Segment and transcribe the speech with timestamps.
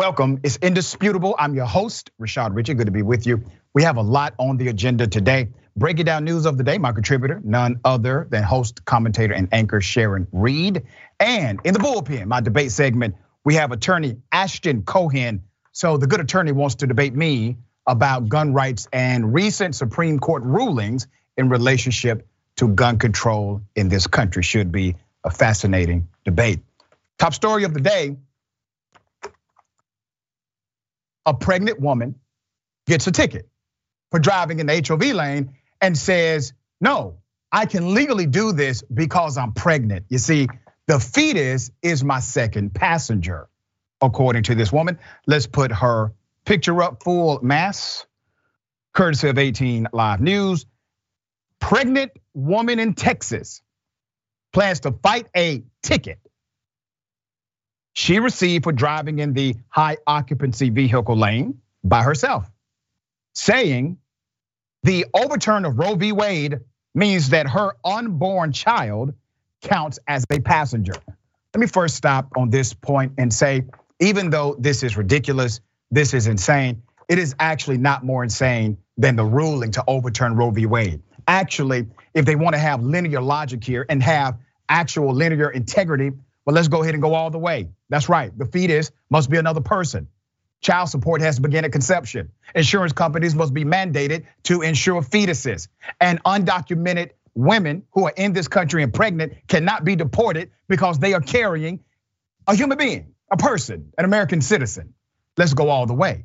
[0.00, 0.40] Welcome.
[0.42, 1.36] It's indisputable.
[1.38, 2.72] I'm your host, Rashad Richey.
[2.72, 3.44] Good to be with you.
[3.74, 5.48] We have a lot on the agenda today.
[5.76, 9.82] Breaking down news of the day, my contributor, none other than host, commentator, and anchor
[9.82, 10.84] Sharon Reed.
[11.20, 15.42] And in the bullpen, my debate segment, we have attorney Ashton Cohen.
[15.72, 20.44] So the good attorney wants to debate me about gun rights and recent Supreme Court
[20.44, 24.42] rulings in relationship to gun control in this country.
[24.42, 26.60] Should be a fascinating debate.
[27.18, 28.16] Top story of the day
[31.30, 32.16] a pregnant woman
[32.88, 33.48] gets a ticket
[34.10, 37.18] for driving in the HOV lane and says, No,
[37.52, 40.06] I can legally do this because I'm pregnant.
[40.08, 40.48] You see,
[40.88, 43.48] the fetus is my second passenger,
[44.00, 44.98] according to this woman.
[45.28, 46.12] Let's put her
[46.44, 48.06] picture up full mass,
[48.92, 50.66] courtesy of 18 Live News.
[51.60, 53.62] Pregnant woman in Texas
[54.52, 56.18] plans to fight a ticket
[57.92, 62.50] she received for driving in the high occupancy vehicle lane by herself,
[63.34, 63.98] saying
[64.82, 66.12] the overturn of Roe v.
[66.12, 66.60] Wade
[66.94, 69.14] means that her unborn child
[69.62, 70.94] counts as a passenger.
[71.54, 73.64] Let me first stop on this point and say,
[73.98, 79.16] even though this is ridiculous, this is insane, it is actually not more insane than
[79.16, 80.66] the ruling to overturn Roe v.
[80.66, 81.02] Wade.
[81.26, 86.12] Actually, if they want to have linear logic here and have actual linear integrity,
[86.50, 87.68] well, let's go ahead and go all the way.
[87.90, 88.36] That's right.
[88.36, 90.08] The fetus must be another person.
[90.60, 92.32] Child support has to begin at conception.
[92.56, 95.68] Insurance companies must be mandated to insure fetuses.
[96.00, 101.14] And undocumented women who are in this country and pregnant cannot be deported because they
[101.14, 101.84] are carrying
[102.48, 104.94] a human being, a person, an American citizen.
[105.36, 106.24] Let's go all the way.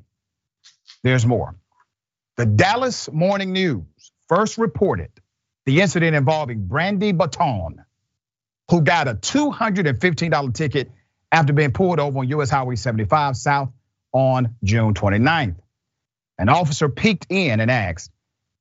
[1.04, 1.56] There's more.
[2.38, 3.84] The Dallas Morning News
[4.28, 5.12] first reported
[5.68, 7.86] the incident involving Brandy Bottone,
[8.70, 10.92] who got a $215 ticket
[11.32, 13.70] after being pulled over on US Highway 75 South
[14.12, 15.58] on June 29th.
[16.38, 18.12] An officer peeked in and asked,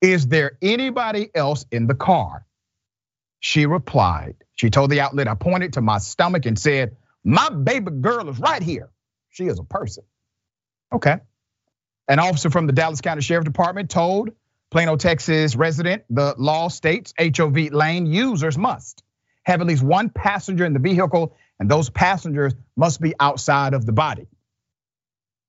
[0.00, 2.47] Is there anybody else in the car?
[3.41, 7.91] She replied, She told the outlet, I pointed to my stomach and said, My baby
[7.91, 8.91] girl is right here.
[9.31, 10.04] She is a person.
[10.92, 11.19] Okay.
[12.06, 14.31] An officer from the Dallas County Sheriff Department told
[14.71, 19.03] Plano, Texas resident, the law states HOV lane users must
[19.44, 23.87] have at least one passenger in the vehicle, and those passengers must be outside of
[23.87, 24.27] the body.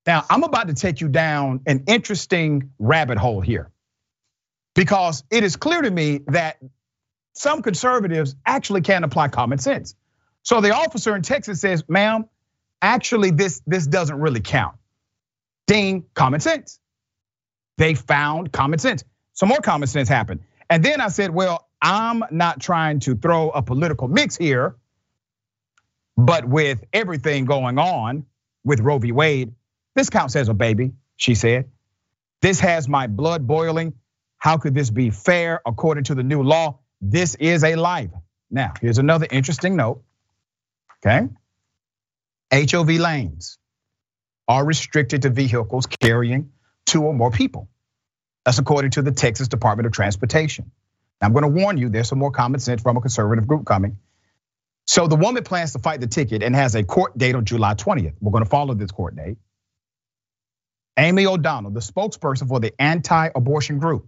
[0.05, 3.71] Now, I'm about to take you down an interesting rabbit hole here
[4.75, 6.57] because it is clear to me that
[7.33, 9.95] some conservatives actually can't apply common sense.
[10.43, 12.25] So the officer in Texas says, ma'am,
[12.81, 14.75] actually, this, this doesn't really count.
[15.65, 16.79] Ding, common sense.
[17.77, 19.03] They found common sense.
[19.33, 20.41] Some more common sense happened.
[20.69, 24.75] And then I said, well, I'm not trying to throw a political mix here,
[26.17, 28.25] but with everything going on
[28.63, 29.11] with Roe v.
[29.11, 29.53] Wade,
[29.93, 31.69] this counts as a baby, she said.
[32.41, 33.93] This has my blood boiling.
[34.39, 36.79] How could this be fair according to the new law?
[37.01, 38.09] This is a life.
[38.49, 40.01] Now, here's another interesting note.
[41.05, 41.27] Okay.
[42.51, 43.59] HOV lanes
[44.47, 46.49] are restricted to vehicles carrying
[46.87, 47.69] two or more people.
[48.43, 50.71] That's according to the Texas Department of Transportation.
[51.21, 53.97] I'm going to warn you, there's some more common sense from a conservative group coming.
[54.85, 57.73] So the woman plans to fight the ticket and has a court date on July
[57.73, 58.13] 20th.
[58.19, 59.37] We're going to follow this court date.
[60.97, 64.07] Amy O'Donnell, the spokesperson for the anti-abortion group.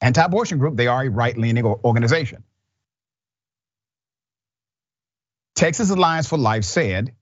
[0.00, 2.44] Anti-abortion group, they are a right-leaning organization.
[5.54, 7.14] Texas Alliance for Life said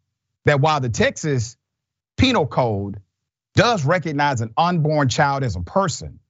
[0.44, 1.56] that while the Texas
[2.16, 3.00] Penal Code
[3.54, 6.20] does recognize an unborn child as a person,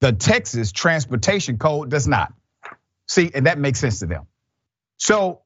[0.00, 2.32] the Texas Transportation Code does not.
[3.08, 4.26] See, and that makes sense to them.
[4.98, 5.42] So,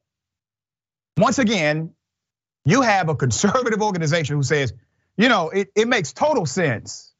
[1.17, 1.93] once again,
[2.65, 4.73] you have a conservative organization who says,
[5.17, 7.13] you know, it, it makes total sense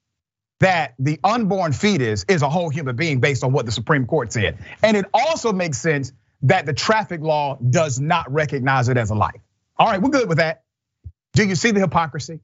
[0.59, 4.31] that the unborn fetus is a whole human being based on what the Supreme Court
[4.31, 4.57] said.
[4.83, 6.13] And it also makes sense
[6.43, 9.41] that the traffic law does not recognize it as a life.
[9.77, 10.63] All right, we're good with that.
[11.33, 12.41] Do you see the hypocrisy?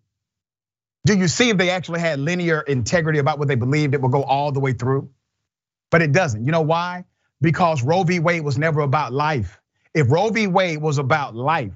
[1.08, 4.12] Do you see if they actually had linear integrity about what they believed it would
[4.12, 5.10] go all the way through?
[5.90, 6.46] But it doesn't.
[6.46, 7.06] You know why?
[7.40, 8.20] Because Roe v.
[8.20, 9.62] Wade was never about life.
[9.94, 10.48] If Roe v.
[10.48, 11.72] Wade was about life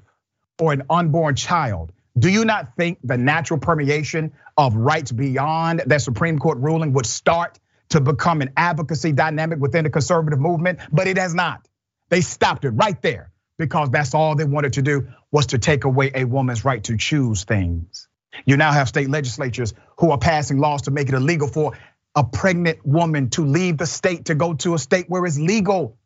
[0.60, 6.02] or an unborn child, do you not think the natural permeation of rights beyond that
[6.02, 7.58] Supreme Court ruling would start
[7.88, 10.78] to become an advocacy dynamic within the conservative movement?
[10.92, 11.66] But it has not.
[12.10, 15.84] They stopped it right there because that's all they wanted to do was to take
[15.84, 18.08] away a woman's right to choose things.
[18.46, 21.76] You now have state legislatures who are passing laws to make it illegal for
[22.14, 25.96] a pregnant woman to leave the state to go to a state where it's legal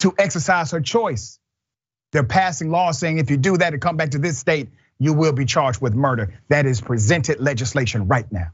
[0.00, 1.38] to exercise her choice.
[2.12, 4.68] They're passing laws saying if you do that and come back to this state,
[4.98, 6.40] you will be charged with murder.
[6.48, 8.52] That is presented legislation right now.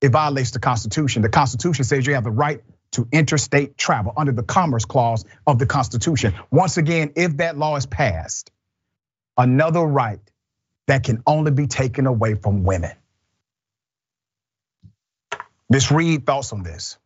[0.00, 1.22] It violates the Constitution.
[1.22, 2.62] The Constitution says you have the right
[2.92, 6.34] to interstate travel under the Commerce Clause of the Constitution.
[6.50, 8.50] Once again, if that law is passed,
[9.36, 10.20] another right
[10.86, 12.92] that can only be taken away from women.
[15.70, 16.98] Miss Reed, thoughts on this?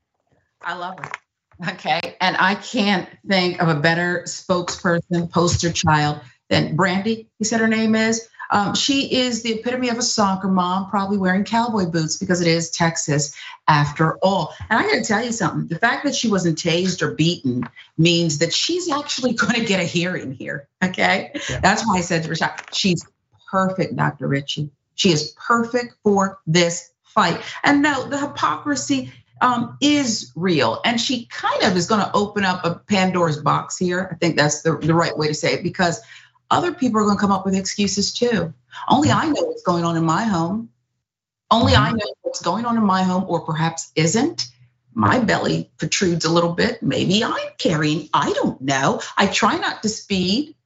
[0.62, 1.70] I love it.
[1.70, 2.16] Okay.
[2.20, 7.68] And I can't think of a better spokesperson, poster child than Brandy, he said her
[7.68, 8.28] name is.
[8.50, 12.46] Um, she is the epitome of a soccer mom, probably wearing cowboy boots because it
[12.46, 13.34] is Texas
[13.66, 14.54] after all.
[14.70, 18.38] And I gotta tell you something the fact that she wasn't tased or beaten means
[18.38, 20.66] that she's actually gonna get a hearing here.
[20.82, 21.32] Okay.
[21.50, 21.60] Yeah.
[21.60, 23.04] That's why I said to Rashad, she's
[23.50, 24.28] perfect, Dr.
[24.28, 24.70] Richey.
[24.94, 27.40] She is perfect for this fight.
[27.62, 30.80] And no, the hypocrisy um, is real.
[30.84, 34.08] And she kind of is going to open up a Pandora's box here.
[34.10, 36.00] I think that's the, the right way to say it because
[36.50, 38.52] other people are going to come up with excuses too.
[38.88, 40.70] Only I know what's going on in my home.
[41.50, 44.48] Only I know what's going on in my home, or perhaps isn't.
[44.92, 46.82] My belly protrudes a little bit.
[46.82, 49.00] Maybe I'm carrying, I don't know.
[49.16, 50.56] I try not to speed.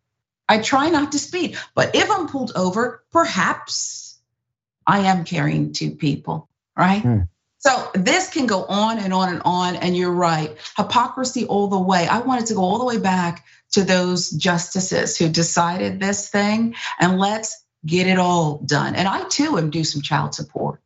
[0.53, 1.57] I try not to speed.
[1.75, 4.19] But if I'm pulled over, perhaps
[4.87, 7.03] I am carrying two people, right?
[7.03, 7.29] Mm.
[7.57, 9.77] So this can go on and on and on.
[9.77, 12.07] And you're right, hypocrisy all the way.
[12.07, 16.75] I wanted to go all the way back to those justices who decided this thing
[17.01, 18.95] and let's get it all done.
[18.95, 20.82] And I too am due some child support.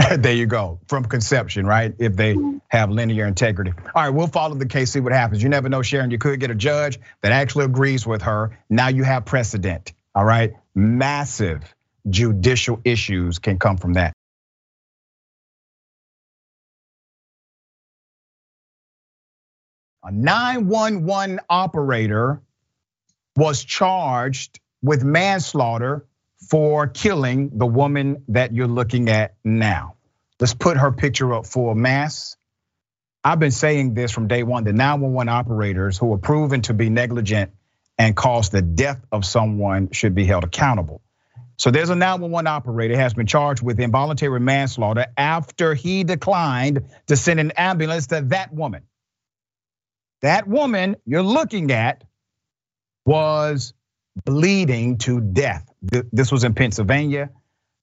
[0.18, 1.94] there you go, from conception, right?
[1.98, 2.36] If they
[2.68, 3.72] have linear integrity.
[3.94, 5.42] All right, we'll follow the case, see what happens.
[5.42, 6.10] You never know, Sharon.
[6.10, 8.58] You could get a judge that actually agrees with her.
[8.68, 10.54] Now you have precedent, all right?
[10.74, 11.62] Massive
[12.08, 14.12] judicial issues can come from that.
[20.02, 22.40] A 911 operator
[23.36, 26.06] was charged with manslaughter
[26.48, 29.96] for killing the woman that you're looking at now.
[30.38, 32.36] Let's put her picture up for mass.
[33.22, 36.88] I've been saying this from day one the 911 operators who are proven to be
[36.88, 37.52] negligent
[37.98, 41.02] and caused the death of someone should be held accountable.
[41.58, 47.16] So there's a 911 operator has been charged with involuntary manslaughter after he declined to
[47.16, 48.84] send an ambulance to that woman.
[50.22, 52.04] That woman you're looking at
[53.04, 53.74] was
[54.24, 55.69] bleeding to death.
[55.82, 57.30] This was in Pennsylvania.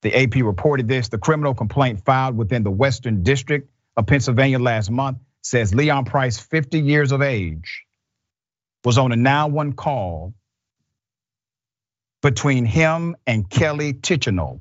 [0.03, 1.09] The AP reported this.
[1.09, 6.37] The criminal complaint filed within the Western District of Pennsylvania last month says Leon Price,
[6.39, 7.85] 50 years of age,
[8.83, 10.33] was on a 911 call
[12.21, 14.59] between him and Kelly Tichenor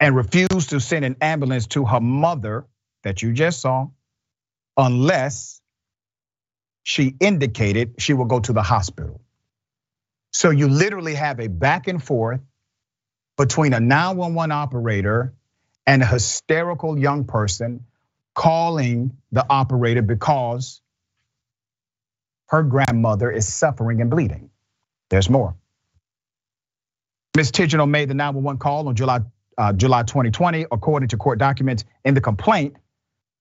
[0.00, 2.66] and refused to send an ambulance to her mother
[3.04, 3.88] that you just saw
[4.76, 5.60] unless
[6.84, 9.23] she indicated she will go to the hospital.
[10.34, 12.40] So you literally have a back and forth
[13.38, 15.32] between a 911 operator
[15.86, 17.86] and a hysterical young person
[18.34, 20.82] calling the operator because
[22.48, 24.50] her grandmother is suffering and bleeding.
[25.08, 25.54] There's more.
[27.36, 27.52] Ms.
[27.52, 29.20] Tichenor made the 911 call on July
[29.56, 31.84] uh, July 2020, according to court documents.
[32.04, 32.74] In the complaint,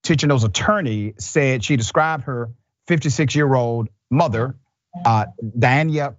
[0.03, 2.51] Tichenor's attorney said she described her
[2.87, 4.55] 56 year old mother,
[5.05, 5.25] uh,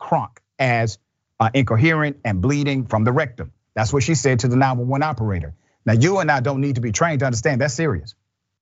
[0.00, 0.98] Cronk, as
[1.38, 3.52] uh, incoherent and bleeding from the rectum.
[3.74, 5.54] That's what she said to the 911 operator.
[5.84, 8.14] Now, you and I don't need to be trained to understand that's serious.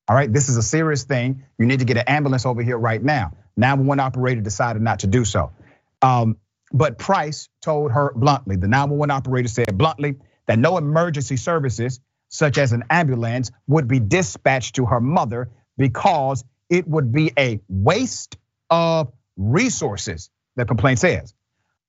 [0.09, 1.45] All right, this is a serious thing.
[1.59, 3.33] You need to get an ambulance over here right now.
[3.57, 5.53] 911 operator decided not to do so.
[6.01, 6.39] Um,
[6.73, 10.17] but Price told her bluntly, the 911 operator said bluntly
[10.47, 16.45] that no emergency services, such as an ambulance, would be dispatched to her mother because
[16.69, 18.37] it would be a waste
[18.71, 21.35] of resources, the complaint says.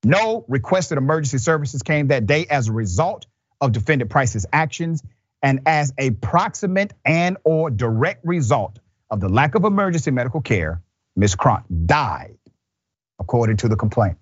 [0.03, 3.25] No requested emergency services came that day as a result
[3.61, 5.01] of defendant Price's actions
[5.41, 8.79] and as a proximate and or direct result
[9.09, 10.81] of the lack of emergency medical care,
[11.15, 11.35] Ms.
[11.35, 12.37] Cronk died,
[13.19, 14.17] according to the complaint.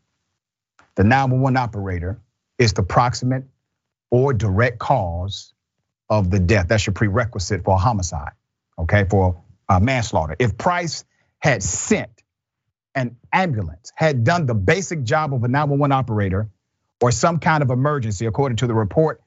[0.95, 2.19] The 911 operator
[2.59, 3.45] is the proximate
[4.11, 5.53] or direct cause
[6.09, 6.67] of the death.
[6.67, 8.33] That's your prerequisite for a homicide,
[8.77, 10.35] okay, for uh, manslaughter.
[10.38, 11.05] If Price
[11.39, 12.21] had sent
[12.95, 16.50] an ambulance, had done the basic job of a 911 operator
[17.01, 19.21] or some kind of emergency, according to the report,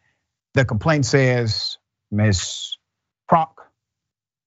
[0.54, 1.78] the complaint says
[2.10, 2.78] Ms.
[3.28, 3.50] Cronk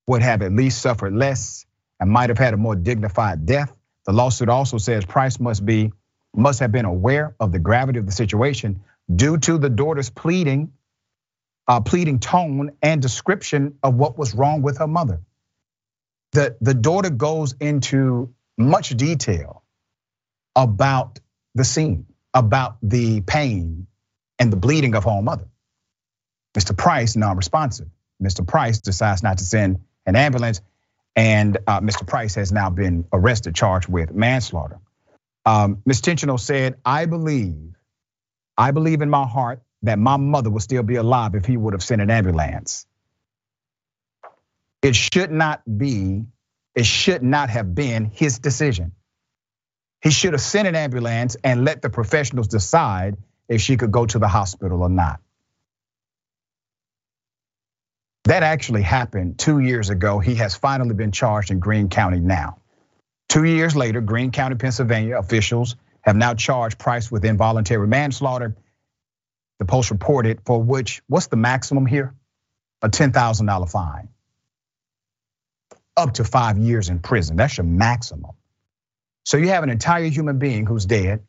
[0.07, 1.65] would have at least suffered less
[1.99, 3.73] and might have had a more dignified death.
[4.05, 5.91] The lawsuit also says Price must be
[6.35, 8.81] must have been aware of the gravity of the situation
[9.13, 10.73] due to the daughter's pleading,
[11.67, 15.21] uh, pleading tone and description of what was wrong with her mother
[16.33, 19.63] the, the daughter goes into much detail
[20.55, 21.19] about
[21.55, 23.87] the scene, about the pain
[24.39, 25.47] and the bleeding of her mother.
[26.57, 26.75] Mr.
[26.75, 27.87] Price, non-responsive.
[28.21, 28.45] Mr.
[28.45, 30.61] Price decides not to send an ambulance,
[31.15, 32.05] and uh, Mr.
[32.05, 34.79] Price has now been arrested, charged with manslaughter.
[35.45, 36.01] Um, Ms.
[36.37, 37.75] Said, I believe,
[38.57, 41.73] I believe in my heart that my mother would still be alive if he would
[41.73, 42.85] have sent an ambulance.
[44.81, 46.25] It should not be,
[46.77, 48.91] it should not have been his decision.
[50.03, 53.17] He should have sent an ambulance and let the professionals decide
[53.49, 55.19] if she could go to the hospital or not.
[58.25, 60.19] That actually happened two years ago.
[60.19, 62.59] He has finally been charged in Greene County now.
[63.27, 68.55] Two years later, Greene County, Pennsylvania officials have now charged Price with involuntary manslaughter.
[69.57, 72.13] The Post reported for which, what's the maximum here?
[72.83, 74.09] A $10,000 fine.
[75.97, 77.37] Up to five years in prison.
[77.37, 78.31] That's your maximum.
[79.25, 81.23] So you have an entire human being who's dead.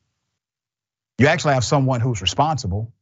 [1.19, 2.93] You actually have someone who's responsible.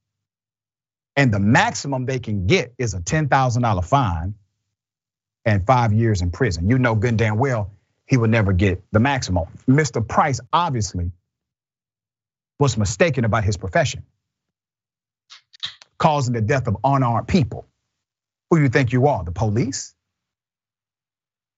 [1.17, 4.35] And the maximum they can get is a $10,000 fine
[5.45, 6.69] and five years in prison.
[6.69, 7.73] You know good and damn well
[8.07, 9.47] he would never get the maximum.
[9.69, 10.07] Mr.
[10.07, 11.11] Price obviously
[12.61, 14.05] was mistaken about his profession,
[15.99, 17.67] causing the death of unarmed people.
[18.51, 19.96] Who you think you are, the police?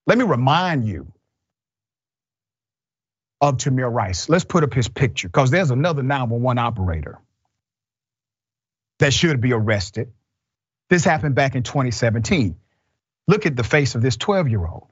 [0.09, 1.13] Let me remind you
[3.43, 4.31] of Tamir Rice.
[4.31, 7.21] Let's put up his picture because there's another 911 operator
[9.01, 10.11] that should be arrested.
[10.89, 12.57] This happened back in 2017.
[13.29, 14.89] Look at the face of this 12 year old.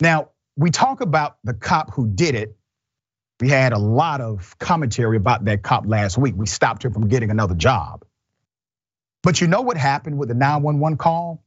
[0.00, 2.54] Now, we talk about the cop who did it.
[3.40, 6.34] We had a lot of commentary about that cop last week.
[6.36, 8.04] We stopped him from getting another job.
[9.22, 11.42] But you know what happened with the 911 call?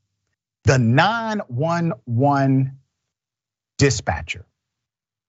[0.66, 2.78] The 911
[3.78, 4.46] dispatcher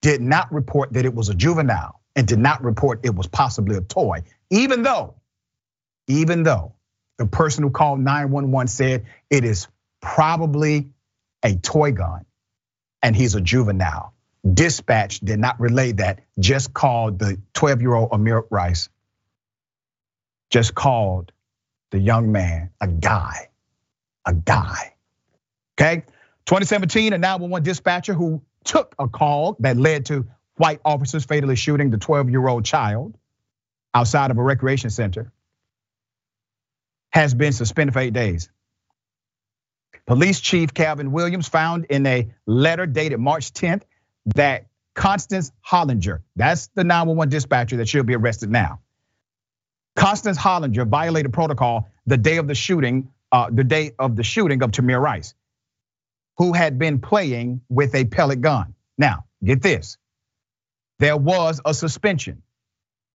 [0.02, 3.76] did not report that it was a juvenile and did not report it was possibly
[3.76, 5.14] a toy, even though,
[6.08, 6.74] even though
[7.18, 9.68] the person who called 911 said it is
[10.00, 10.90] probably
[11.42, 12.24] a toy gun
[13.02, 14.14] and he's a juvenile.
[14.54, 18.88] Dispatch did not relay that, just called the 12 year old Tamir Rice,
[20.50, 21.30] just called
[21.90, 23.50] the young man a guy,
[24.26, 24.94] a guy.
[25.80, 26.02] Okay,
[26.44, 31.90] 2017, a 911 dispatcher who took a call that led to white officers fatally shooting
[31.90, 33.16] the 12 year old child
[33.94, 35.32] outside of a recreation center
[37.08, 38.50] has been suspended for eight days.
[40.06, 43.82] Police Chief Calvin Williams found in a letter dated March 10th
[44.34, 48.80] that Constance Hollinger, that's the 911 dispatcher that should be arrested now.
[49.96, 54.62] Constance Hollinger violated protocol the day of the shooting, uh, the day of the shooting
[54.62, 55.34] of Tamir Rice,
[56.40, 58.74] who had been playing with a pellet gun.
[58.96, 59.98] Now, get this.
[60.98, 62.40] There was a suspension.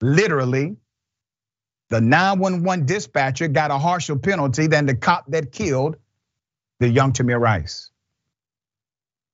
[0.00, 0.76] Literally,
[1.88, 5.96] the 911 dispatcher got a harsher penalty than the cop that killed
[6.78, 7.90] the young Tamir Rice.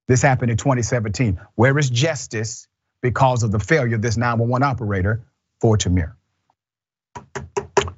[0.08, 1.38] This happened in 2017.
[1.56, 2.68] Where is justice
[3.02, 5.22] because of the failure of this 911 operator
[5.60, 6.14] for Tamir?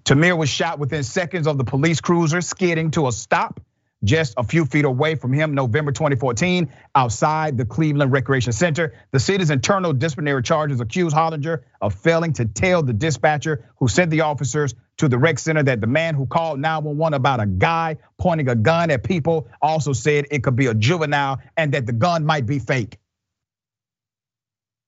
[0.05, 3.61] Tamir was shot within seconds of the police cruiser skidding to a stop
[4.05, 8.95] just a few feet away from him, November 2014, outside the Cleveland Recreation Center.
[9.11, 14.11] The city's internal disciplinary charges accuse Hollinger of failing to tell the dispatcher who sent
[14.11, 17.97] the officers to the rec center that the man who called 911 about a guy
[18.19, 21.93] pointing a gun at people also said it could be a juvenile and that the
[21.93, 22.99] gun might be fake.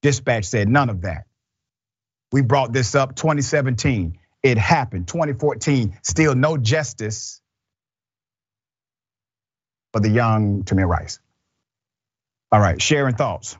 [0.03, 1.25] Dispatch said none of that.
[2.31, 4.19] We brought this up 2017.
[4.43, 5.99] It happened 2014.
[6.03, 7.41] Still no justice
[9.97, 11.21] for the young Tamir Rice.
[12.53, 13.57] All right, Sharon thoughts.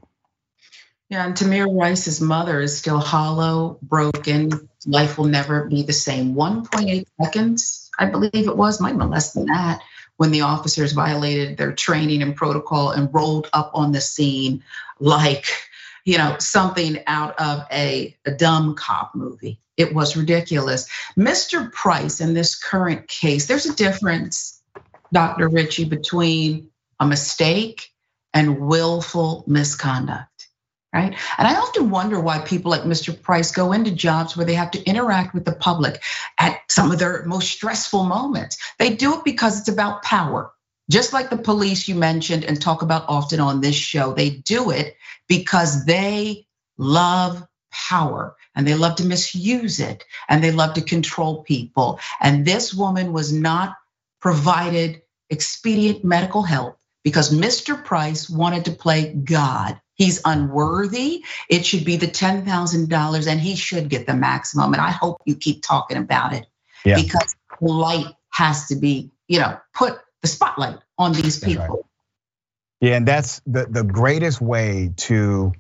[1.09, 4.51] Yeah, and Tamir Rice's mother is still hollow, broken.
[4.85, 6.35] Life will never be the same.
[6.35, 9.81] 1.8 seconds, I believe it was, might have been less than that,
[10.19, 14.63] when the officers violated their training and protocol and rolled up on the scene
[15.01, 15.47] like,
[16.05, 19.59] you know, something out of a, a dumb cop movie.
[19.79, 20.87] It was ridiculous.
[21.17, 21.73] Mr.
[21.73, 24.57] Price, in this current case, there's a difference
[25.13, 25.49] Dr.
[25.49, 26.71] Richey, between
[27.01, 27.91] a mistake
[28.33, 30.49] and willful misconduct,
[30.93, 31.15] right?
[31.39, 33.21] And I often wonder why people like Mr.
[33.21, 36.03] Price go into jobs where they have to interact with the public
[36.39, 38.59] at some of their most stressful moments.
[38.79, 40.53] They do it because it's about power.
[40.91, 44.71] Just like the police you mentioned and talk about often on this show, they do
[44.71, 44.97] it
[45.29, 46.47] because they
[46.79, 51.99] love power and they love to misuse it and they love to control people.
[52.21, 53.75] And this woman was not
[54.27, 57.83] provided expedient medical help because Mr.
[57.83, 61.25] Price wanted to play God He's unworthy.
[61.49, 64.75] It should be the $10,000 and he should get the maximum.
[64.75, 66.47] And I hope you keep talking about it
[66.85, 66.97] yeah.
[66.97, 71.67] because light has to be, you know, put the spotlight on these people.
[71.67, 71.83] Right.
[72.81, 75.55] Yeah, and that's the, the greatest way to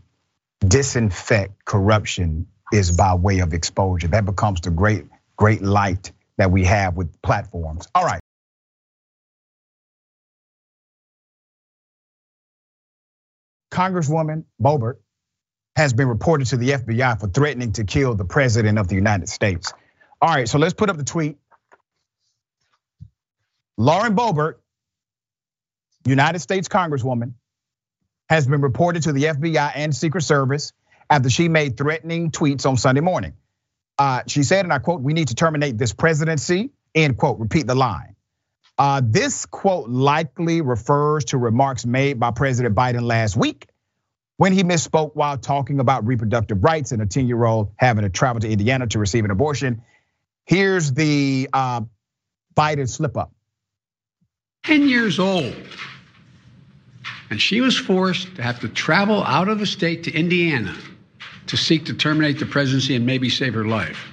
[0.60, 4.08] disinfect corruption is by way of exposure.
[4.08, 5.06] That becomes the great,
[5.36, 7.88] great light that we have with platforms.
[7.94, 8.20] All right.
[13.76, 14.96] Congresswoman Boebert
[15.76, 19.28] has been reported to the FBI for threatening to kill the president of the United
[19.28, 19.74] States.
[20.22, 21.36] All right, so let's put up the tweet.
[23.76, 24.54] Lauren Boebert,
[26.06, 27.34] United States Congresswoman,
[28.30, 30.72] has been reported to the FBI and Secret Service
[31.10, 33.34] after she made threatening tweets on Sunday morning.
[33.98, 37.66] Uh, she said, and I quote, we need to terminate this presidency, end quote, repeat
[37.66, 38.15] the line.
[38.78, 43.68] Uh, this quote likely refers to remarks made by President Biden last week
[44.36, 48.10] when he misspoke while talking about reproductive rights and a 10 year old having to
[48.10, 49.82] travel to Indiana to receive an abortion.
[50.44, 51.82] Here's the uh,
[52.54, 53.32] Biden slip up
[54.64, 55.54] 10 years old.
[57.30, 60.76] And she was forced to have to travel out of the state to Indiana
[61.46, 64.08] to seek to terminate the presidency and maybe save her life.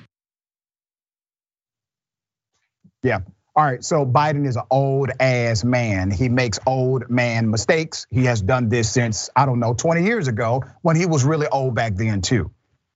[3.04, 3.20] Yeah.
[3.56, 6.10] All right, so Biden is an old ass man.
[6.10, 8.08] He makes old man mistakes.
[8.10, 11.46] He has done this since, I don't know, 20 years ago when he was really
[11.48, 12.50] old back then, too.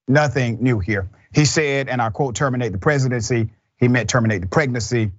[0.07, 1.09] Nothing new here.
[1.31, 3.51] He said, and I quote, terminate the presidency.
[3.77, 5.11] He meant terminate the pregnancy.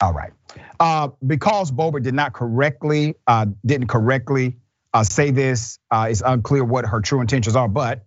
[0.00, 0.32] All right.
[0.80, 4.56] Uh, because Boebert did not correctly, uh, didn't correctly
[4.92, 8.04] uh, say this, it's unclear what her true intentions are, but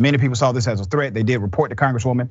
[0.00, 1.14] many people saw this as a threat.
[1.14, 2.30] They did report the Congresswoman.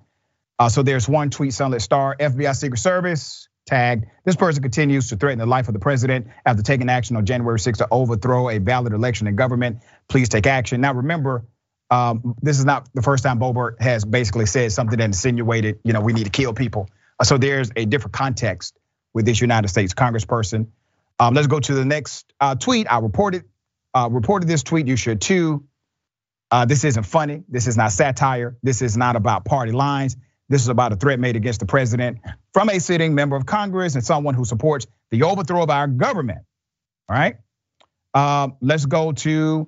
[0.70, 4.06] So there's one tweet, Sunlit Star, FBI Secret Service, tagged.
[4.24, 7.60] This person continues to threaten the life of the president after taking action on January
[7.60, 9.80] 6th to overthrow a valid election in government.
[10.08, 10.82] Please take action.
[10.82, 11.46] Now, remember,
[11.90, 15.94] um, this is not the first time Boebert has basically said something that insinuated, you
[15.94, 16.90] know, we need to kill people.
[17.20, 18.78] Uh, so there's a different context
[19.14, 20.68] with this United States Congressperson.
[21.20, 22.88] Um, let's go to the next uh, tweet.
[22.92, 23.46] I reported
[23.94, 24.88] uh, reported this tweet.
[24.88, 25.66] You should too.
[26.68, 27.44] This isn't funny.
[27.50, 28.56] This is not satire.
[28.64, 30.16] This is not about party lines.
[30.48, 32.20] This is about a threat made against the president
[32.54, 36.40] from a sitting member of Congress and someone who supports the overthrow of our government.
[37.10, 37.38] All right.
[38.14, 39.68] Um, let's go to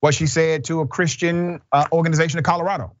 [0.00, 2.94] what she said to a Christian uh, organization in Colorado.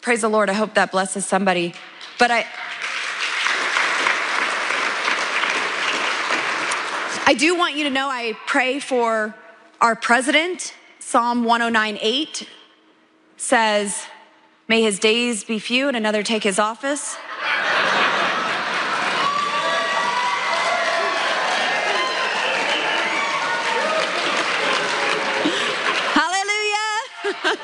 [0.00, 0.50] Praise the Lord.
[0.50, 1.74] I hope that blesses somebody.
[2.18, 2.46] But I.
[7.26, 9.34] I do want you to know I pray for
[9.80, 10.74] our president.
[10.98, 12.46] Psalm 109:8
[13.36, 14.06] says,
[14.70, 17.16] May his days be few and another take his office.
[26.14, 27.58] Hallelujah.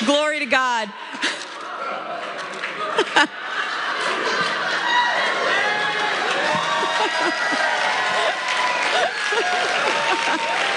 [0.06, 0.90] Glory to God.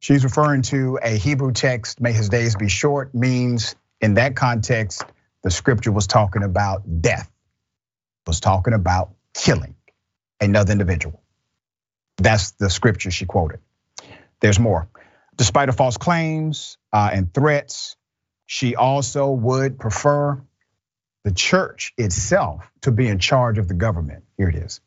[0.00, 5.04] She's referring to a Hebrew text, may his days be short, means in that context,
[5.42, 7.30] the scripture was talking about death,
[8.26, 9.76] was talking about killing
[10.40, 11.22] another individual.
[12.16, 13.60] That's the scripture she quoted.
[14.40, 14.88] There's more.
[15.36, 17.96] Despite her false claims uh, and threats,
[18.46, 20.42] she also would prefer
[21.24, 24.24] the church itself to be in charge of the government.
[24.38, 24.80] Here it is.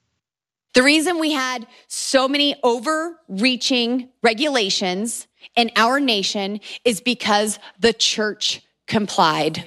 [0.73, 8.61] The reason we had so many overreaching regulations in our nation is because the church
[8.87, 9.65] complied.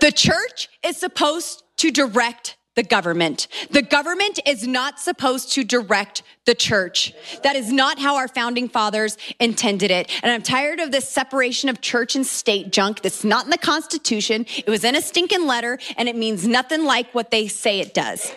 [0.00, 3.48] The church is supposed to direct the government.
[3.70, 7.12] The government is not supposed to direct the church.
[7.42, 10.10] That is not how our founding fathers intended it.
[10.22, 13.58] And I'm tired of this separation of church and state junk that's not in the
[13.58, 14.46] Constitution.
[14.56, 17.92] It was in a stinking letter and it means nothing like what they say it
[17.92, 18.32] does.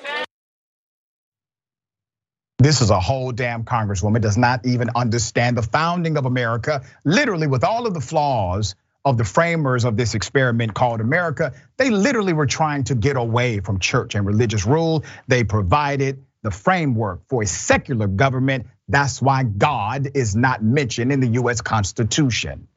[2.57, 7.47] This is a whole damn congresswoman, does not even understand the founding of America, literally
[7.47, 11.53] with all of the flaws of the framers of this experiment called America.
[11.77, 15.03] They literally were trying to get away from church and religious rule.
[15.27, 18.67] They provided the framework for a secular government.
[18.87, 22.67] That's why God is not mentioned in the US Constitution.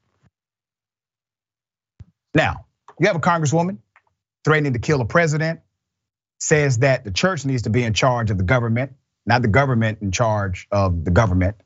[2.35, 2.67] Now,
[2.99, 3.79] you have a congresswoman
[4.45, 5.61] threatening to kill a president,
[6.41, 8.93] says that the church needs to be in charge of the government
[9.29, 11.57] not the government in charge of the government,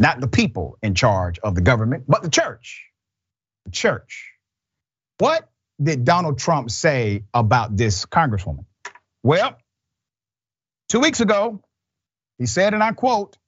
[0.00, 2.86] not the people in charge of the government, but the church.
[3.66, 4.32] The church.
[5.18, 5.48] What
[5.82, 8.66] did Donald Trump say about this congresswoman?
[9.22, 9.56] Well,
[10.88, 11.62] Two weeks ago,
[12.38, 13.38] he said, and I quote,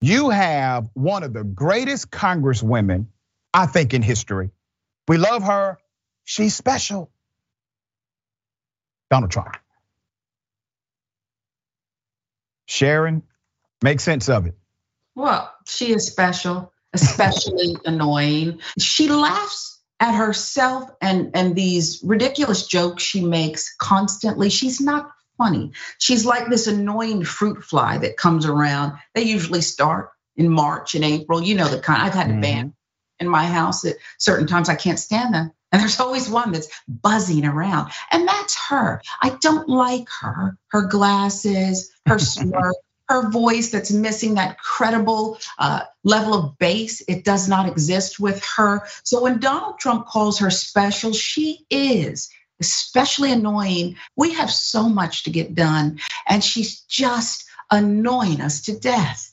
[0.00, 3.06] You have one of the greatest congresswomen,
[3.54, 4.50] I think, in history.
[5.08, 5.78] We love her.
[6.24, 7.10] She's special.
[9.10, 9.56] Donald Trump.
[12.68, 13.22] Sharon,
[13.82, 14.54] make sense of it.
[15.16, 18.60] Well, she is special, especially annoying.
[18.78, 24.50] She laughs at herself and and these ridiculous jokes she makes constantly.
[24.50, 25.72] She's not funny.
[25.98, 28.98] She's like this annoying fruit fly that comes around.
[29.14, 31.42] They usually start in March and April.
[31.42, 32.02] You know the kind.
[32.02, 32.40] I've had a mm-hmm.
[32.42, 32.74] ban
[33.18, 34.68] in my house at certain times.
[34.68, 35.52] I can't stand them.
[35.72, 37.92] And there's always one that's buzzing around.
[38.10, 39.02] And that's her.
[39.22, 40.56] I don't like her.
[40.68, 42.76] Her glasses, her smirk,
[43.08, 47.02] her voice that's missing that credible uh, level of bass.
[47.08, 48.82] It does not exist with her.
[49.02, 53.96] So when Donald Trump calls her special, she is especially annoying.
[54.16, 59.27] We have so much to get done, and she's just annoying us to death.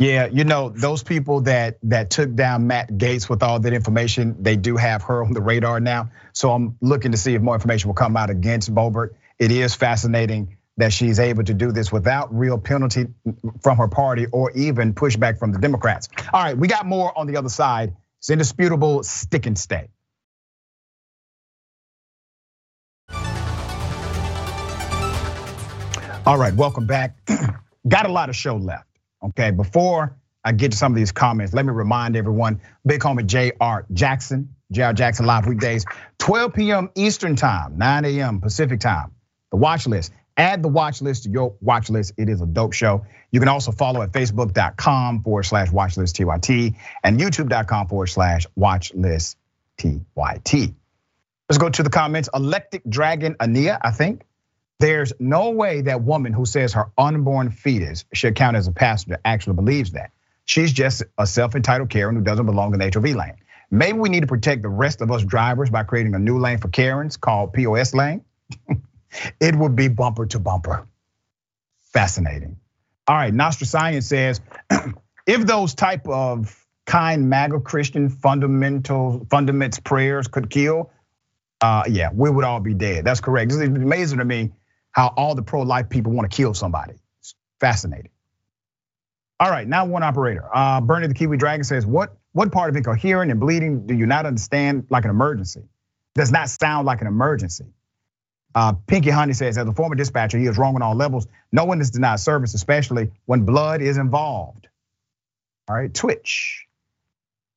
[0.00, 4.36] Yeah, you know those people that that took down Matt Gaetz with all that information,
[4.40, 6.10] they do have her on the radar now.
[6.32, 9.14] So I'm looking to see if more information will come out against Boebert.
[9.40, 13.06] It is fascinating that she's able to do this without real penalty
[13.60, 16.08] from her party or even pushback from the Democrats.
[16.32, 17.96] All right, we got more on the other side.
[18.20, 19.88] It's indisputable stick and stay.
[26.24, 27.16] All right, welcome back.
[27.88, 28.87] got a lot of show left.
[29.22, 33.26] Okay, before I get to some of these comments, let me remind everyone, big homie
[33.26, 33.86] J.R.
[33.92, 34.92] Jackson, J.R.
[34.92, 35.84] Jackson live weekdays,
[36.18, 36.90] 12 p.m.
[36.94, 38.40] Eastern time, 9 a.m.
[38.40, 39.12] Pacific time.
[39.50, 40.12] The watch list.
[40.36, 42.12] Add the watch list to your watch list.
[42.16, 43.04] It is a dope show.
[43.32, 49.34] You can also follow at facebook.com forward slash watchlist TYT and youtube.com forward slash watchlist
[49.78, 50.74] TYT.
[51.48, 52.28] Let's go to the comments.
[52.32, 54.22] Electric Dragon Ania, I think.
[54.80, 59.18] There's no way that woman who says her unborn fetus should count as a passenger
[59.24, 60.12] actually believes that.
[60.44, 63.36] She's just a self-entitled Karen who doesn't belong in the HOV lane.
[63.70, 66.58] Maybe we need to protect the rest of us drivers by creating a new lane
[66.58, 68.24] for Karens called POS lane.
[69.40, 70.86] it would be bumper to bumper.
[71.92, 72.56] Fascinating.
[73.08, 74.40] All right, Nostra Science says
[75.26, 76.54] if those type of
[76.86, 80.90] kind MAGA Christian fundamental fundaments prayers could kill,
[81.60, 83.04] uh, yeah, we would all be dead.
[83.04, 83.52] That's correct.
[83.52, 84.52] It's amazing to me
[84.92, 86.94] how all the pro-life people want to kill somebody.
[87.20, 88.10] It's fascinating.
[89.40, 90.44] All right, now one operator.
[90.52, 94.06] Uh, Bernie the Kiwi Dragon says, what, what part of incoherent and bleeding do you
[94.06, 95.62] not understand like an emergency?
[96.14, 97.66] Does not sound like an emergency.
[98.54, 101.28] Uh, Pinky Honey says, as a former dispatcher, he is wrong on all levels.
[101.52, 104.66] No one is denied service, especially when blood is involved.
[105.68, 106.66] All right, Twitch.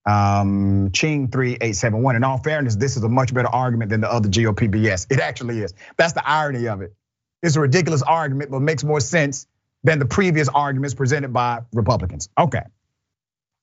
[0.06, 2.16] Um, Ching 3871.
[2.16, 5.08] In all fairness, this is a much better argument than the other GOP BS.
[5.10, 5.74] It actually is.
[5.98, 6.94] That's the irony of it.
[7.42, 9.48] It's a ridiculous argument, but makes more sense
[9.84, 12.30] than the previous arguments presented by Republicans.
[12.38, 12.62] Okay.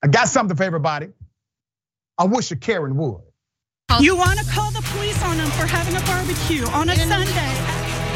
[0.02, 1.08] I got something for everybody.
[2.16, 3.22] I wish a Karen would.
[4.00, 7.30] You want to call the police on them for having a barbecue on a Sunday?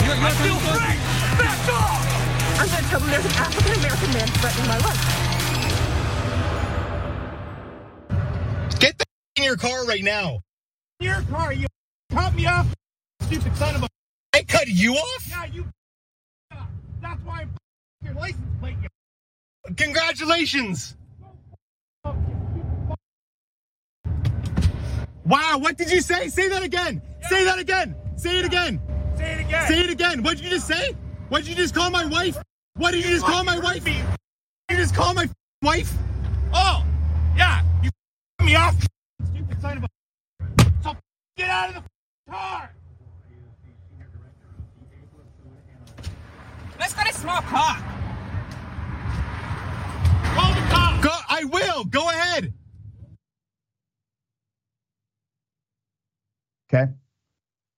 [0.05, 0.97] You're, you're I feel free.
[1.39, 2.03] Back off!
[2.61, 5.01] I'm going to tell them there's an African American man threatening my life.
[8.79, 9.05] Get the
[9.37, 10.43] in your car right now.
[11.01, 11.67] In your car, you
[12.11, 12.67] cut me off,
[13.23, 13.92] stupid son of a.
[14.35, 15.27] I cut you off?
[15.29, 15.67] Yeah, you.
[17.03, 17.51] That's why I'm
[18.05, 18.77] your license plate.
[18.83, 18.89] You.
[19.77, 20.97] Congratulations.
[25.25, 26.29] Wow, what did you say?
[26.29, 27.01] Say that again.
[27.23, 27.29] Yeah.
[27.29, 27.95] Say that again.
[28.17, 28.81] Say it again.
[29.17, 29.69] Say it again.
[29.69, 30.23] Say it again.
[30.23, 30.97] What did you just say?
[31.29, 32.37] What did you just call my wife?
[32.77, 33.87] What did you just call my wife?
[33.89, 35.29] You just call my
[35.63, 35.93] wife?
[36.53, 36.85] Oh,
[37.37, 37.63] yeah.
[37.83, 37.91] You
[38.39, 38.77] cut me off.
[39.33, 39.89] Stupid son of a.
[40.83, 40.97] So
[41.37, 42.71] get out of the car.
[46.79, 47.77] Let's get a small car.
[50.23, 51.03] Call the car.
[51.03, 51.85] Go, I will.
[51.85, 52.53] Go ahead.
[56.73, 56.93] Okay.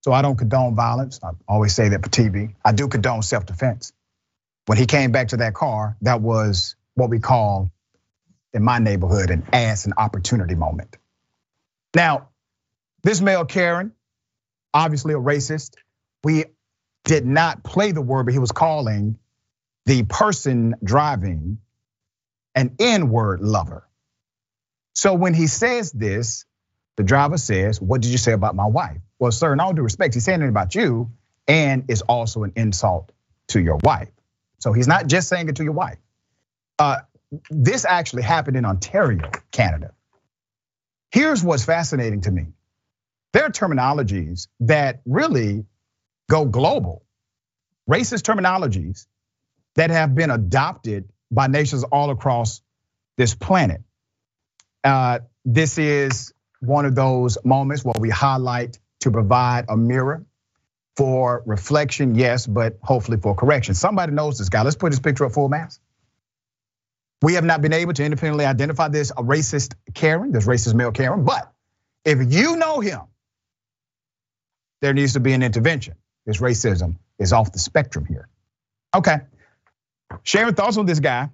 [0.03, 1.21] So I don't condone violence.
[1.23, 2.55] I always say that for TV.
[2.65, 3.93] I do condone self defense.
[4.67, 7.71] When he came back to that car, that was what we call
[8.53, 10.97] in my neighborhood an ass and opportunity moment.
[11.95, 12.29] Now,
[13.03, 13.93] this male Karen,
[14.73, 15.75] obviously a racist.
[16.23, 16.47] We
[17.05, 19.19] did not play the word, but he was calling
[19.87, 21.59] the person driving
[22.55, 23.87] an N word lover.
[24.95, 26.47] So when he says this,
[26.97, 28.99] the driver says, What did you say about my wife?
[29.19, 31.11] Well, sir, in all due respect, he's saying it about you
[31.47, 33.13] and it's also an insult
[33.49, 34.09] to your wife.
[34.59, 35.99] So he's not just saying it to your wife.
[36.79, 36.99] Uh,
[37.51, 39.93] this actually happened in Ontario, Canada.
[41.11, 42.47] Here's what's fascinating to me
[43.33, 45.67] there are terminologies that really
[46.29, 47.05] go global.
[47.89, 49.07] Racist terminologies
[49.75, 52.63] that have been adopted by nations all across
[53.17, 53.83] this planet.
[54.83, 60.25] Uh, this is one of those moments where we highlight to provide a mirror
[60.97, 63.75] for reflection, yes, but hopefully for correction.
[63.75, 64.63] Somebody knows this guy.
[64.63, 65.81] Let's put his picture up full mass.
[67.21, 70.93] We have not been able to independently identify this a racist Karen, this racist male
[70.93, 71.53] Karen, but
[72.05, 73.01] if you know him,
[74.83, 75.95] there needs to be an intervention.
[76.27, 78.29] This racism is off the spectrum here.
[78.95, 79.19] Okay.
[80.23, 81.31] Sharon, thoughts on this guy?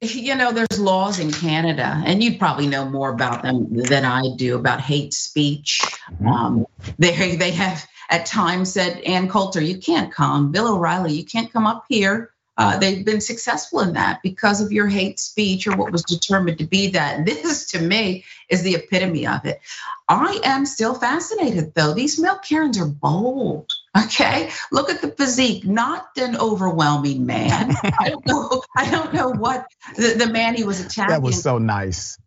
[0.00, 4.22] You know, there's laws in Canada, and you probably know more about them than I
[4.36, 5.80] do about hate speech.
[6.10, 6.26] Mm-hmm.
[6.26, 6.66] Um,
[6.98, 10.52] they they have at times said, Ann Coulter, you can't come.
[10.52, 12.30] Bill O'Reilly, you can't come up here.
[12.56, 16.58] Uh, they've been successful in that because of your hate speech or what was determined
[16.58, 17.24] to be that.
[17.24, 19.60] This, to me, is the epitome of it.
[20.08, 21.94] I am still fascinated, though.
[21.94, 23.72] These male Karens are bold.
[23.96, 25.64] Okay, look at the physique.
[25.64, 27.74] Not an overwhelming man.
[27.98, 28.62] I don't know.
[28.76, 31.14] I don't know what the, the man he was attacking.
[31.14, 32.18] That was so nice.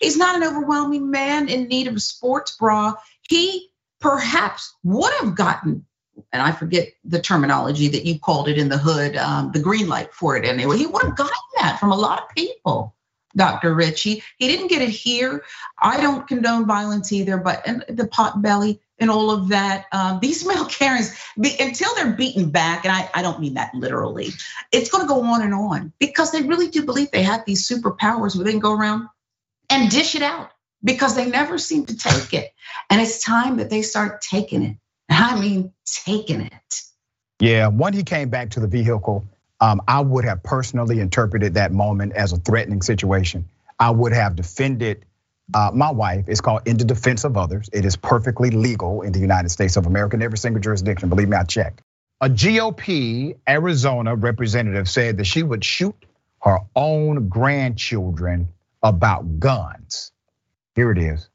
[0.00, 2.94] He's not an overwhelming man in need of a sports bra.
[3.28, 5.84] He perhaps would have gotten
[6.32, 9.88] and I forget the terminology that you called it in the hood, um, the green
[9.88, 10.78] light for it anyway.
[10.78, 12.94] He would have gotten that from a lot of people,
[13.36, 13.74] Dr.
[13.74, 14.22] Richey.
[14.38, 15.44] He didn't get it here.
[15.80, 19.86] I don't condone violence either, but and the pot belly and all of that.
[19.92, 24.30] Um, these male Karens, until they're beaten back, and I, I don't mean that literally,
[24.72, 28.36] it's gonna go on and on because they really do believe they have these superpowers
[28.36, 29.08] where they can go around
[29.70, 30.50] and dish it out
[30.82, 32.52] because they never seem to take it.
[32.90, 34.76] And it's time that they start taking it.
[35.10, 35.72] I mean,
[36.04, 36.82] taking it.
[37.40, 39.26] Yeah, when he came back to the vehicle,
[39.60, 43.48] um, I would have personally interpreted that moment as a threatening situation.
[43.78, 45.04] I would have defended
[45.52, 46.28] my wife.
[46.28, 47.68] is called in the defense of others.
[47.72, 51.08] It is perfectly legal in the United States of America in every single jurisdiction.
[51.08, 51.82] Believe me, I checked.
[52.20, 55.94] A GOP Arizona representative said that she would shoot
[56.42, 58.48] her own grandchildren
[58.82, 60.12] about guns.
[60.74, 61.28] Here it is.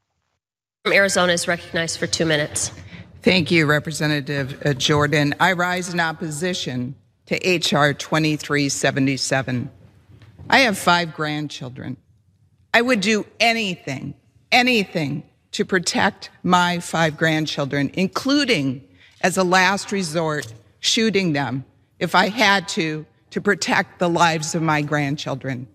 [0.88, 2.72] Arizona is recognized for two minutes.
[3.22, 5.36] Thank you, Representative uh, Jordan.
[5.40, 6.96] I rise in opposition
[7.28, 7.94] to H.R.
[7.94, 9.70] 2377.
[10.50, 11.98] I have five grandchildren.
[12.74, 14.14] I would do anything,
[14.52, 18.88] anything to protect my five grandchildren, including,
[19.22, 21.66] as a last resort, shooting them
[22.00, 25.68] if I had to, to protect the lives of my grandchildren.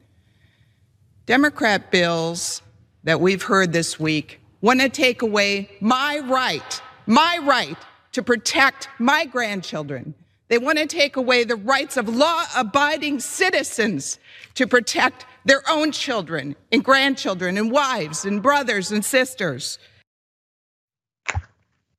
[1.27, 2.63] Democrat bills
[3.05, 7.79] that we've heard this week want to take away my right my right
[8.13, 10.15] to protect my grandchildren.
[10.49, 14.19] They want to take away the rights of law abiding citizens
[14.55, 19.79] to protect their own children and grandchildren and wives and brothers and sisters.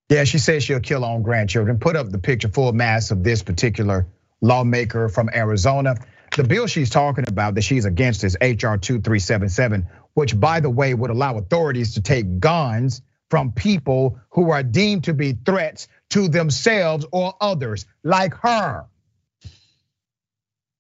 [0.09, 1.79] Yeah, she says she'll kill her own grandchildren.
[1.79, 4.07] Put up the picture full mass of this particular
[4.41, 5.95] lawmaker from Arizona.
[6.35, 10.93] The bill she's talking about that she's against is HR 2377, which, by the way,
[10.93, 16.27] would allow authorities to take guns from people who are deemed to be threats to
[16.29, 18.85] themselves or others, like her.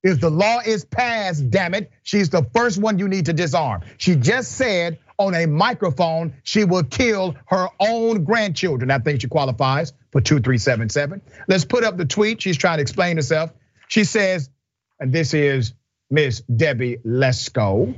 [0.07, 3.81] If the law is passed, damn it, she's the first one you need to disarm.
[3.97, 8.89] She just said on a microphone she will kill her own grandchildren.
[8.89, 11.21] I think she qualifies for 2377.
[11.49, 12.41] Let's put up the tweet.
[12.41, 13.51] She's trying to explain herself.
[13.89, 14.49] She says,
[14.97, 15.73] and this is
[16.09, 17.93] Miss Debbie Lesko.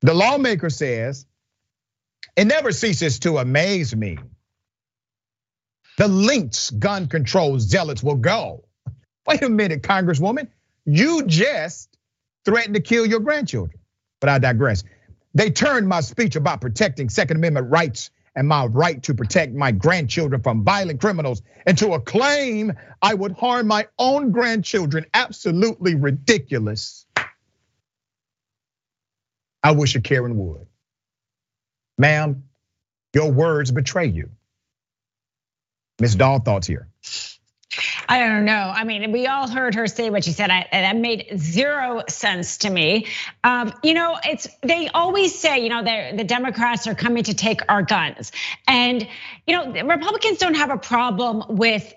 [0.00, 1.26] The lawmaker says,
[2.36, 4.18] it never ceases to amaze me.
[5.96, 8.64] The lengths gun control zealots will go.
[9.26, 10.48] Wait a minute, Congresswoman.
[10.84, 11.88] You just
[12.44, 13.78] threatened to kill your grandchildren.
[14.20, 14.84] But I digress.
[15.34, 19.72] They turned my speech about protecting Second Amendment rights and my right to protect my
[19.72, 25.06] grandchildren from violent criminals into a claim I would harm my own grandchildren.
[25.14, 27.06] Absolutely ridiculous.
[29.62, 30.66] I wish a Karen would.
[31.96, 32.44] Ma'am,
[33.14, 34.30] your words betray you.
[36.00, 36.16] Ms.
[36.16, 36.88] Dahl, thoughts here.
[38.08, 38.72] I don't know.
[38.74, 40.50] I mean, we all heard her say what she said.
[40.50, 43.06] I, that made zero sense to me.
[43.42, 47.60] Um, you know, it's they always say, you know, the Democrats are coming to take
[47.68, 48.32] our guns,
[48.66, 49.06] and
[49.46, 51.92] you know, Republicans don't have a problem with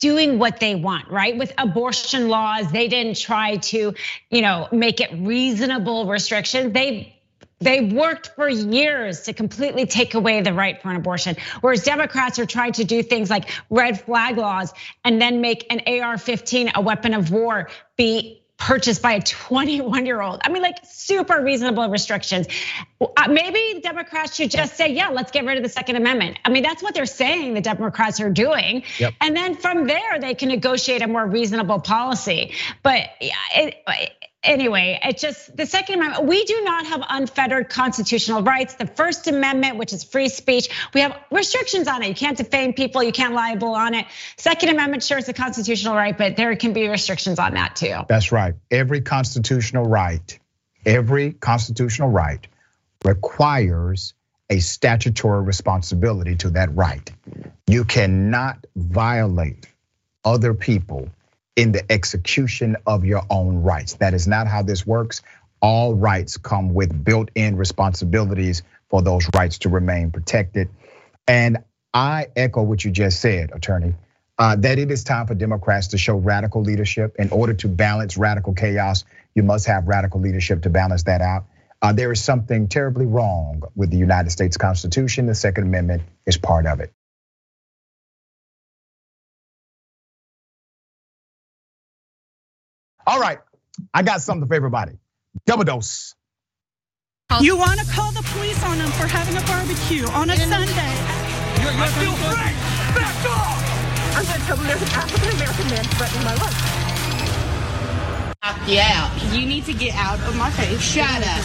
[0.00, 1.36] doing what they want, right?
[1.36, 3.94] With abortion laws, they didn't try to,
[4.30, 6.72] you know, make it reasonable restrictions.
[6.74, 7.16] They
[7.60, 11.36] they worked for years to completely take away the right for an abortion.
[11.60, 14.72] Whereas Democrats are trying to do things like red flag laws
[15.04, 20.06] and then make an AR 15 a weapon of war be purchased by a 21
[20.06, 20.40] year old.
[20.44, 22.46] I mean, like super reasonable restrictions.
[23.00, 26.38] Uh, maybe Democrats should just say, yeah, let's get rid of the Second Amendment.
[26.44, 28.84] I mean, that's what they're saying the Democrats are doing.
[28.98, 29.14] Yep.
[29.20, 32.54] And then from there, they can negotiate a more reasonable policy.
[32.82, 33.76] But it,
[34.44, 36.26] anyway, it's just the Second Amendment.
[36.26, 38.74] We do not have unfettered constitutional rights.
[38.74, 42.08] The First Amendment, which is free speech, we have restrictions on it.
[42.08, 44.06] You can't defame people, you can't libel on it.
[44.36, 47.96] Second Amendment sure is a constitutional right, but there can be restrictions on that too.
[48.08, 48.54] That's right.
[48.70, 50.38] Every constitutional right,
[50.86, 52.46] every constitutional right
[53.04, 54.14] requires
[54.50, 57.10] a statutory responsibility to that right.
[57.66, 59.66] You cannot violate
[60.24, 61.08] other people
[61.56, 63.94] in the execution of your own rights.
[63.94, 65.22] That is not how this works.
[65.60, 70.68] All rights come with built in responsibilities for those rights to remain protected.
[71.26, 71.58] And
[71.92, 73.94] I echo what you just said, attorney,
[74.36, 77.16] uh, that it is time for Democrats to show radical leadership.
[77.18, 81.46] In order to balance radical chaos, you must have radical leadership to balance that out.
[81.80, 85.26] Uh, there is something terribly wrong with the United States Constitution.
[85.26, 86.92] The Second Amendment is part of it.
[93.06, 93.38] All right,
[93.92, 94.92] I got something for everybody.
[95.46, 96.14] Double dose.
[97.40, 100.70] You want to call the police on them for having a barbecue on a Sunday?
[101.60, 102.54] You're, you're I feel free.
[102.94, 103.60] Back off!
[104.16, 106.84] I'm going to tell them there's an African American man threatening my life.
[108.66, 109.10] You out.
[109.32, 110.80] You need to get out of my face.
[110.80, 111.44] Shut up.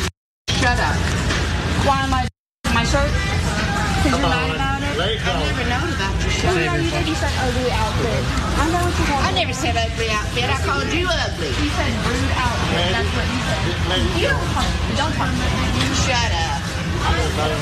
[0.60, 0.96] Shut up.
[1.86, 2.28] Why am I
[2.74, 3.12] my shirt?
[4.04, 6.52] Because you're mad about I've never known about your shirt.
[6.52, 7.08] Oh, yeah, you did.
[7.08, 8.20] You said ugly outfit.
[8.60, 10.44] I know what you called I never said ugly outfit.
[10.44, 11.56] I called you ugly.
[11.56, 13.00] You said rude outfit.
[13.00, 13.64] That's what you said.
[14.20, 14.68] You don't talk.
[15.00, 15.88] Don't talk to me.
[16.04, 16.60] Shut up.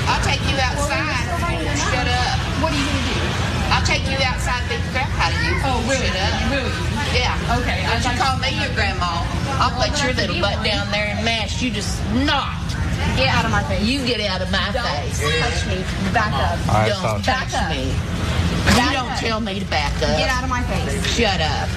[0.10, 1.30] I'll take you outside.
[1.78, 2.38] Shut up.
[2.58, 3.22] What are you gonna do?
[3.70, 5.54] I'll take you outside and beat the crap out of you.
[5.62, 6.10] Oh, really?
[6.10, 6.42] Shut up.
[6.50, 6.74] Really?
[7.14, 7.58] Yeah.
[7.62, 7.86] Okay.
[7.86, 9.22] Don't you call me your grandma.
[9.62, 12.67] I'll put your little butt down there and mash you just not.
[13.18, 13.84] Get out of my face.
[13.84, 15.20] You get out of my Don't face.
[15.20, 16.14] touch me.
[16.14, 16.68] Back up.
[16.68, 17.18] right, Don't stop.
[17.24, 17.70] touch Back up.
[17.76, 17.92] me.
[18.66, 19.20] Back You don't up.
[19.20, 20.18] tell me to back up.
[20.18, 21.16] Get out of my face.
[21.16, 21.70] Shut up.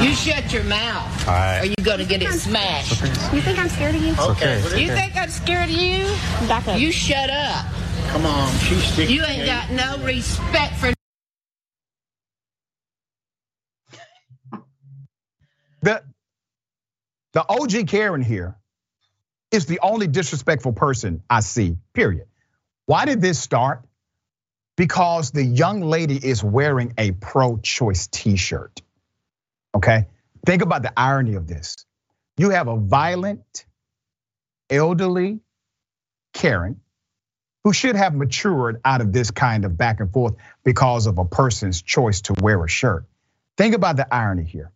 [0.00, 1.26] You shut your mouth.
[1.28, 1.60] All right.
[1.62, 3.00] Or you gonna get it smashed.
[3.32, 4.14] You think I'm scared of you?
[4.18, 4.58] Okay.
[4.80, 6.04] You think I'm scared of you?
[6.46, 6.78] Back up.
[6.78, 7.66] You shut up.
[8.08, 9.16] Come on, she's sticking.
[9.16, 10.92] You ain't got no respect for
[15.82, 16.02] The
[17.32, 18.56] the OG Karen here
[19.50, 22.26] is the only disrespectful person I see, period.
[22.86, 23.84] Why did this start?
[24.76, 28.80] Because the young lady is wearing a pro choice t shirt.
[29.74, 30.06] Okay?
[30.46, 31.84] Think about the irony of this.
[32.36, 33.66] You have a violent,
[34.70, 35.40] elderly
[36.32, 36.80] Karen
[37.64, 41.24] who should have matured out of this kind of back and forth because of a
[41.24, 43.04] person's choice to wear a shirt.
[43.56, 44.70] Think about the irony here.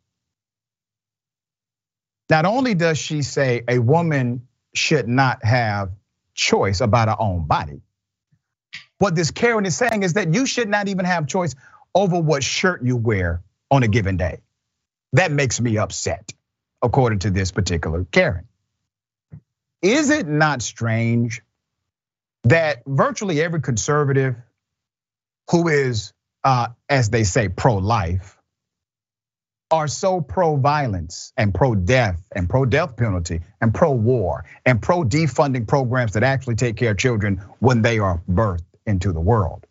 [2.29, 5.91] Not only does she say a woman should not have
[6.35, 7.83] choice about her own body,
[8.99, 11.55] what this Karen is saying is that you should not even have choice
[11.95, 14.41] over what shirt you wear on a given day.
[15.13, 16.33] That makes me upset,
[16.83, 18.47] according to this particular Karen.
[19.83, 21.43] Is it not strange
[22.45, 24.37] that virtually every conservative
[25.51, 26.13] who is,
[26.45, 28.39] uh, as they say, pro life,
[29.73, 34.83] are so pro violence and pro death and pro death penalty and pro war and
[34.83, 39.21] pro defunding programs that actually take care of children when they are birthed into the
[39.21, 39.67] world.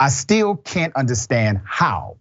[0.00, 2.16] I still can't understand how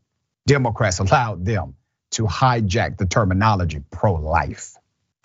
[0.45, 1.75] Democrats allowed them
[2.11, 4.75] to hijack the terminology pro life.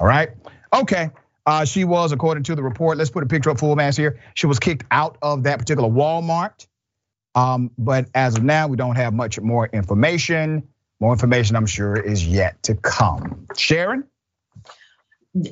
[0.01, 0.31] All right.
[0.73, 1.11] Okay.
[1.45, 4.21] Uh, she was, according to the report, let's put a picture up full mass here.
[4.35, 6.67] She was kicked out of that particular Walmart.
[7.39, 10.67] Um, but as of now, we don't have much more information.
[10.99, 13.47] More information, I'm sure, is yet to come.
[13.57, 14.05] Sharon?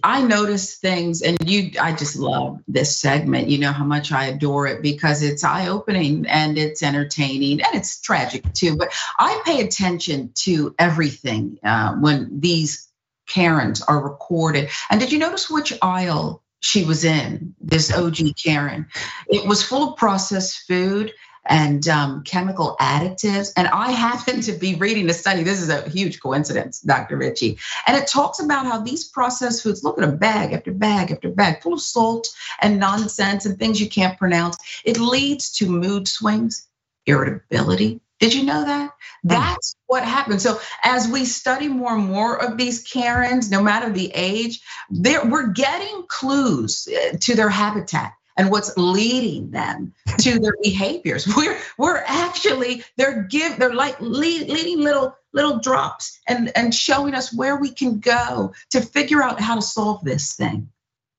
[0.02, 3.48] I notice things, and you, I just love this segment.
[3.48, 7.74] You know how much I adore it because it's eye opening and it's entertaining and
[7.74, 8.76] it's tragic too.
[8.76, 12.88] But I pay attention to everything uh, when these
[13.28, 14.70] Karens are recorded.
[14.90, 17.54] And did you notice which aisle she was in?
[17.60, 18.86] This OG Karen.
[19.28, 21.12] It was full of processed food
[21.48, 23.52] and um, chemical additives.
[23.56, 25.42] And I happen to be reading a study.
[25.42, 27.16] This is a huge coincidence, Dr.
[27.16, 27.58] Richey.
[27.86, 31.30] And it talks about how these processed foods look at a bag after bag after
[31.30, 32.28] bag full of salt
[32.60, 34.56] and nonsense and things you can't pronounce.
[34.84, 36.66] It leads to mood swings,
[37.06, 38.00] irritability.
[38.18, 38.92] Did you know that?
[39.24, 40.42] That's what happens.
[40.42, 45.48] So as we study more and more of these Karens, no matter the age, we're
[45.48, 46.88] getting clues
[47.20, 48.14] to their habitat.
[48.36, 51.26] And what's leading them to their behaviors.
[51.26, 57.14] We're we're actually they're give they're like lead, leading little little drops and and showing
[57.14, 60.68] us where we can go to figure out how to solve this thing.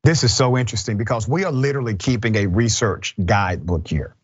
[0.03, 4.15] This is so interesting because we are literally keeping a research guidebook here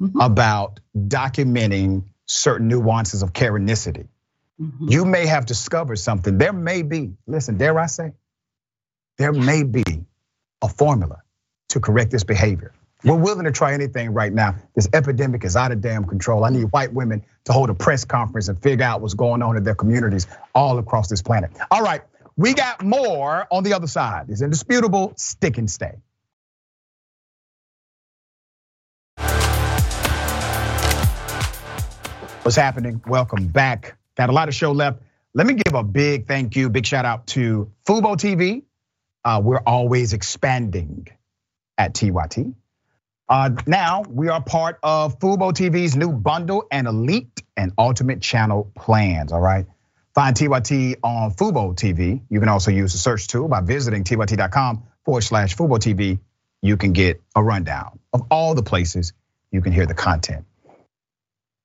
[0.00, 0.18] mm-hmm.
[0.20, 4.08] about documenting certain nuances of Karenicity.
[4.60, 4.88] Mm-hmm.
[4.90, 6.36] You may have discovered something.
[6.36, 8.12] There may be, listen, dare I say,
[9.18, 9.84] there may be
[10.62, 11.22] a formula
[11.70, 12.72] to correct this behavior.
[13.02, 14.56] We're willing to try anything right now.
[14.74, 16.44] This epidemic is out of damn control.
[16.44, 19.56] I need white women to hold a press conference and figure out what's going on
[19.56, 21.50] in their communities all across this planet.
[21.70, 22.02] All right,
[22.36, 24.26] we got more on the other side.
[24.28, 25.94] It's indisputable, stick and stay.
[32.42, 33.00] What's happening?
[33.06, 33.96] Welcome back.
[34.16, 35.00] Got a lot of show left.
[35.32, 38.64] Let me give a big thank you, big shout out to Fubo TV.
[39.24, 41.08] Uh, we're always expanding
[41.80, 42.54] at TYT.
[43.26, 48.70] Uh, now we are part of Fubo TV's new bundle and elite and ultimate channel
[48.76, 49.32] plans.
[49.32, 49.66] All right.
[50.14, 52.20] Find TYT on Fubo TV.
[52.28, 56.18] You can also use the search tool by visiting tyt.com forward slash Fubo TV.
[56.60, 59.14] You can get a rundown of all the places
[59.50, 60.44] you can hear the content.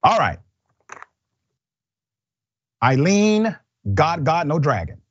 [0.02, 0.40] All right.
[2.82, 3.54] Eileen,
[3.94, 5.02] God, God, no dragon.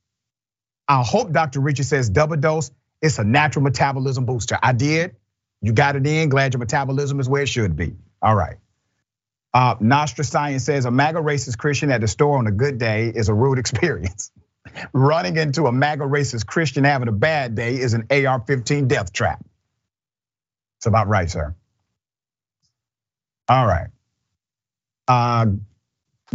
[0.89, 1.61] I hope Dr.
[1.61, 2.71] Richard says double dose.
[3.05, 4.59] It's a natural metabolism booster.
[4.63, 5.17] I did.
[5.61, 6.31] You got it in.
[6.31, 7.97] Glad your metabolism is where it should be.
[8.23, 8.57] All right.
[9.53, 13.13] Uh, Nostra Science says a MAGA racist Christian at the store on a good day
[13.15, 14.33] is a rude experience.
[14.95, 19.13] Running into a MAGA racist Christian having a bad day is an AR 15 death
[19.13, 19.45] trap.
[20.79, 21.55] It's about right, sir.
[23.51, 23.89] All right.
[25.07, 25.47] Uh,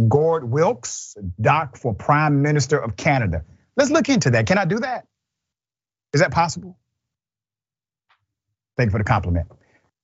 [0.08, 3.44] Gord Wilks, doc for Prime Minister of Canada.
[3.76, 4.46] Let's look into that.
[4.46, 5.06] Can I do that?
[6.12, 6.76] Is that possible?
[8.76, 9.46] Thank you for the compliment.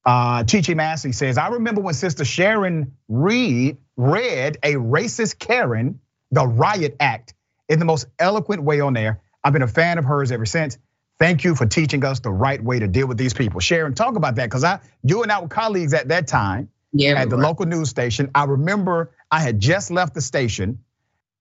[0.05, 6.01] Uh, Chichi Massey says, I remember when Sister Sharon Reed read a racist Karen,
[6.31, 7.35] the Riot Act,
[7.69, 9.21] in the most eloquent way on there.
[9.43, 10.79] I've been a fan of hers ever since.
[11.19, 13.61] Thank you for teaching us the right way to deal with these people.
[13.61, 17.21] Sharon, talk about that because I, you and I were colleagues at that time yeah,
[17.21, 17.47] at the right.
[17.47, 18.31] local news station.
[18.35, 20.85] I remember I had just left the station,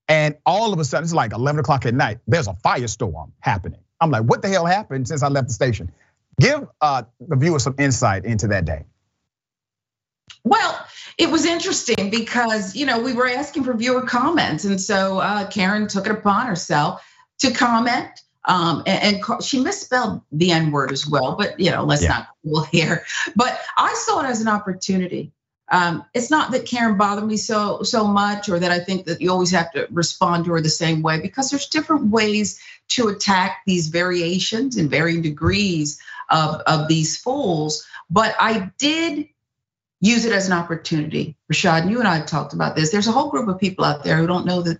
[0.07, 2.19] and all of a sudden, it's like 11 o'clock at night.
[2.27, 3.81] There's a firestorm happening.
[4.01, 5.91] I'm like, what the hell happened since I left the station?
[6.39, 8.83] Give uh, the viewers some insight into that day.
[10.43, 10.85] Well,
[11.17, 15.49] it was interesting because you know we were asking for viewer comments, and so uh,
[15.49, 17.05] Karen took it upon herself
[17.39, 18.09] to comment.
[18.47, 22.09] Um, and, and, she misspelled the N word as well, but you know, let's yeah.
[22.09, 23.03] not cool here.
[23.35, 25.31] But I saw it as an opportunity
[25.69, 29.21] um, it's not that Karen bothered me so so much, or that I think that
[29.21, 32.59] you always have to respond to her the same way, because there's different ways
[32.89, 35.99] to attack these variations and varying degrees
[36.29, 37.85] of of these fools.
[38.09, 39.27] But I did
[40.01, 41.35] use it as an opportunity.
[41.51, 42.91] Rashad, and you and I have talked about this.
[42.91, 44.79] There's a whole group of people out there who don't know that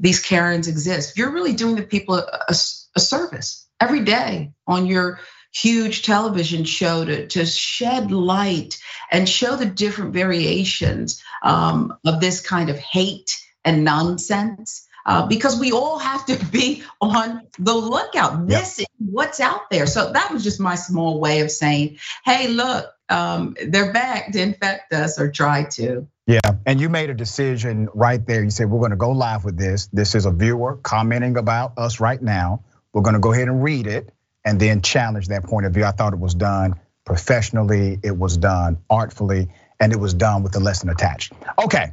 [0.00, 1.18] these Karens exist.
[1.18, 2.54] You're really doing the people a, a,
[2.96, 5.20] a service every day on your
[5.54, 8.78] huge television show to, to shed light
[9.10, 14.88] and show the different variations um, of this kind of hate and nonsense.
[15.06, 18.46] Uh, because we all have to be on the lookout.
[18.46, 18.88] This yep.
[18.88, 19.86] is what's out there.
[19.86, 24.40] So that was just my small way of saying, hey, look, um, they're back to
[24.40, 26.08] infect us or try to.
[26.26, 28.42] Yeah, and you made a decision right there.
[28.42, 29.88] You said, we're gonna go live with this.
[29.92, 32.64] This is a viewer commenting about us right now.
[32.94, 34.10] We're gonna go ahead and read it
[34.44, 35.84] and then challenge that point of view.
[35.84, 36.74] I thought it was done
[37.04, 41.32] professionally, it was done artfully, and it was done with a lesson attached.
[41.62, 41.92] Okay,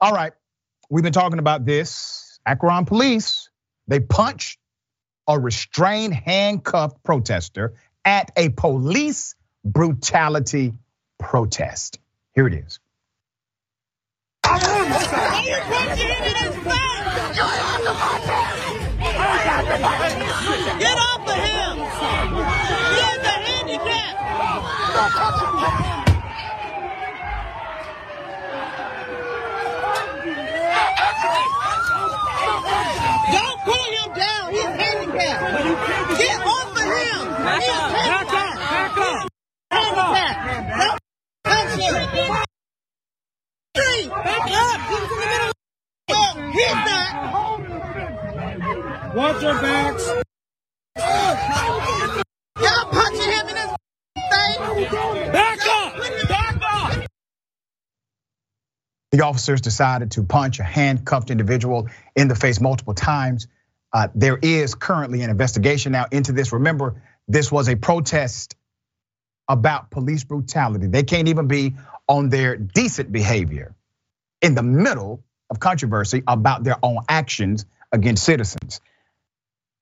[0.00, 0.32] all right.
[0.90, 2.40] We've been talking about this.
[2.44, 3.50] Akron police,
[3.88, 4.58] they punched
[5.28, 10.72] a restrained, handcuffed protester at a police brutality
[11.18, 11.98] protest.
[12.34, 12.80] Here it is.
[14.42, 14.52] Get
[20.98, 21.76] off of him!
[21.76, 24.16] He has a handicap!
[25.02, 25.10] Don't
[33.64, 34.52] pull him down!
[34.52, 35.42] He's handicapped!
[36.18, 37.18] Get off of him!
[37.42, 37.90] Back up!
[37.92, 38.54] Back up!
[38.70, 39.26] Back up!
[39.72, 40.38] Handicapped!
[40.78, 40.98] Don't
[41.42, 41.96] touch him!
[43.74, 44.06] Three!
[44.06, 44.78] Back up!
[44.88, 45.52] He's in the middle
[46.10, 47.10] well, he's not!
[49.16, 50.06] Watch your backs!
[52.60, 53.81] Y'all punching him in his!
[54.42, 55.96] Back up!
[56.28, 57.06] Back up!
[59.12, 63.46] The officers decided to punch a handcuffed individual in the face multiple times.
[63.92, 66.52] Uh, there is currently an investigation now into this.
[66.52, 68.56] Remember, this was a protest
[69.48, 70.86] about police brutality.
[70.86, 71.76] They can't even be
[72.08, 73.74] on their decent behavior
[74.40, 78.80] in the middle of controversy about their own actions against citizens.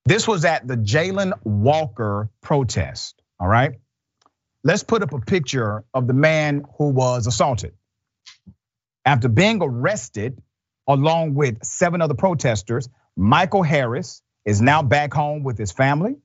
[0.05, 3.77] This was at the Jayland Walker protest, all right?
[4.63, 7.75] Let's put up a picture of the man who was assaulted.
[9.07, 10.43] After being arrested
[10.87, 16.17] along with seven other protesters, Michael Harris is now back home with his family.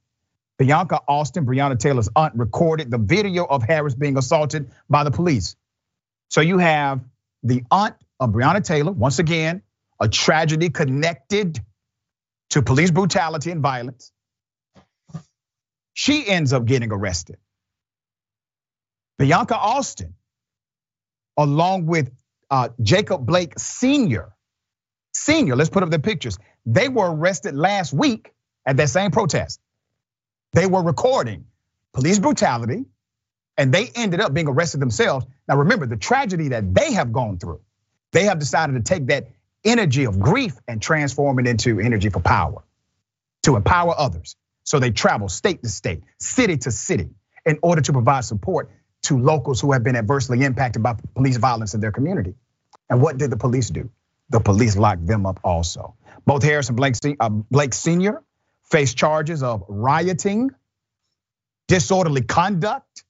[0.57, 5.55] Bianca Austin, Breonna Taylor's aunt, recorded the video of Harris being assaulted by the police.
[6.29, 7.01] So you have
[7.43, 9.61] the aunt of Breonna Taylor, once again,
[9.99, 11.59] a tragedy connected
[12.49, 14.11] to police brutality and violence.
[15.93, 17.37] She ends up getting arrested.
[19.17, 20.13] Bianca Austin,
[21.37, 22.11] along with
[22.49, 24.33] uh, Jacob Blake Sr.,
[25.13, 26.37] Sr., let's put up the pictures.
[26.65, 28.33] They were arrested last week
[28.65, 29.59] at that same protest.
[30.53, 31.45] They were recording
[31.93, 32.85] police brutality
[33.57, 35.25] and they ended up being arrested themselves.
[35.47, 37.61] Now, remember the tragedy that they have gone through.
[38.11, 39.27] They have decided to take that
[39.63, 42.63] energy of grief and transform it into energy for power,
[43.43, 44.35] to empower others.
[44.63, 47.09] So they travel state to state, city to city,
[47.45, 48.69] in order to provide support
[49.05, 52.35] to locals who have been adversely impacted by police violence in their community.
[52.89, 53.89] And what did the police do?
[54.29, 55.95] The police locked them up also.
[56.25, 57.29] Both Harris and Blake, uh,
[57.71, 58.23] Sr.
[58.63, 60.51] face charges of rioting,
[61.67, 63.03] disorderly conduct,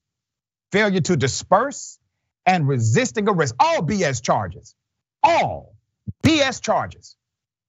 [0.72, 2.00] failure to disperse,
[2.46, 3.56] and resisting arrest.
[3.60, 4.76] All BS charges.
[5.24, 5.76] All
[6.24, 7.16] BS charges.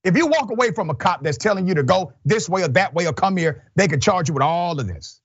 [0.05, 2.69] If you walk away from a cop that's telling you to go this way or
[2.69, 5.21] that way or come here, they could charge you with all of this.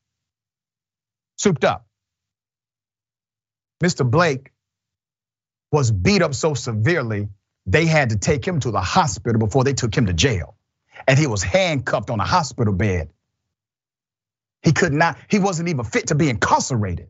[1.38, 1.86] Souped up.
[3.82, 4.10] Mr.
[4.10, 4.52] Blake
[5.72, 7.30] was beat up so severely,
[7.66, 10.56] they had to take him to the hospital before they took him to jail.
[11.08, 13.10] And he was handcuffed on a hospital bed.
[14.62, 17.08] He could not, he wasn't even fit to be incarcerated.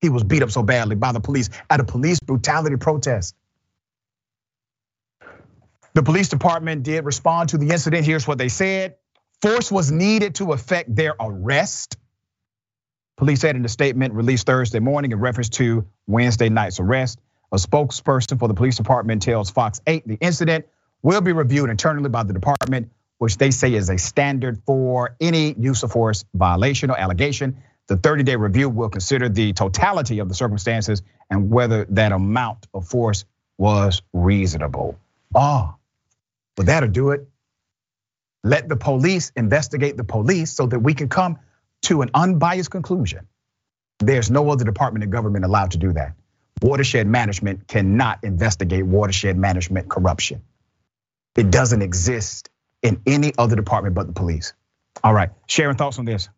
[0.00, 3.34] He was beat up so badly by the police at a police brutality protest.
[5.94, 8.04] The police department did respond to the incident.
[8.04, 8.96] Here's what they said
[9.40, 11.96] force was needed to effect their arrest.
[13.16, 17.20] Police said in a statement released Thursday morning in reference to Wednesday night's arrest.
[17.52, 20.66] A spokesperson for the police department tells Fox 8 the incident
[21.02, 25.54] will be reviewed internally by the department, which they say is a standard for any
[25.54, 27.62] use of force violation or allegation.
[27.86, 32.66] The 30 day review will consider the totality of the circumstances and whether that amount
[32.72, 33.24] of force
[33.58, 34.98] was reasonable.
[35.34, 35.74] Oh,
[36.56, 37.28] but that'll do it.
[38.42, 41.38] Let the police investigate the police so that we can come
[41.82, 43.26] to an unbiased conclusion.
[44.00, 46.14] There's no other department of government allowed to do that.
[46.62, 50.42] Watershed management cannot investigate watershed management corruption.
[51.36, 52.48] It doesn't exist
[52.82, 54.52] in any other department but the police.
[55.02, 56.28] All right, Sharon thoughts on this.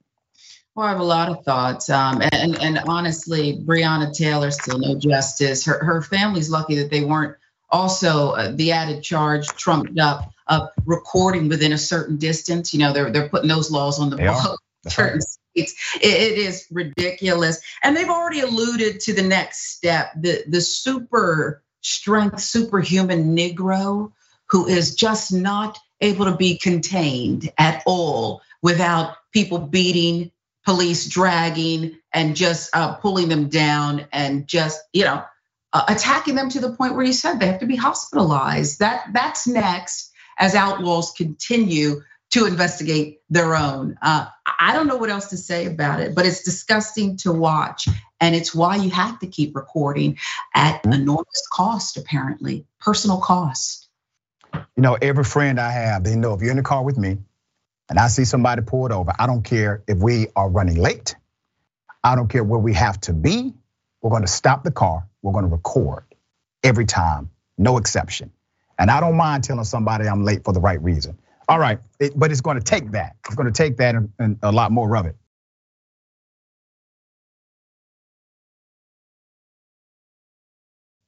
[0.75, 4.99] Well, I have a lot of thoughts, um, and and honestly, Breonna Taylor still no
[4.99, 5.65] justice.
[5.65, 7.37] Her her family's lucky that they weren't
[7.71, 12.75] also uh, the added charge trumped up of recording within a certain distance.
[12.75, 14.95] You know, they're they're putting those laws on the books.
[14.95, 15.21] Certain
[15.57, 21.63] states, it is ridiculous, and they've already alluded to the next step: the the super
[21.81, 24.13] strength, superhuman Negro
[24.49, 30.31] who is just not able to be contained at all without people beating,
[30.65, 35.25] police dragging, and just uh, pulling them down, and just you know
[35.73, 38.81] uh, attacking them to the point where you said they have to be hospitalized.
[38.81, 43.97] That that's next as outlaws continue to investigate their own.
[44.03, 44.27] Uh,
[44.59, 47.89] I don't know what else to say about it, but it's disgusting to watch,
[48.21, 50.19] and it's why you have to keep recording
[50.55, 53.89] at enormous cost, apparently, personal cost.
[54.53, 57.19] You know, every friend I have, they know if you're in the car with me,
[57.89, 61.15] and I see somebody pulled over, I don't care if we are running late.
[62.03, 63.55] I don't care where we have to be.
[64.01, 65.07] We're going to stop the car.
[65.23, 66.05] We're going to record
[66.63, 68.33] every time, no exception.
[68.79, 71.19] And I don't mind telling somebody I'm late for the right reason.
[71.49, 71.79] All right,
[72.17, 73.17] but it's going to take that.
[73.27, 75.17] It's going to take that and a lot more of it.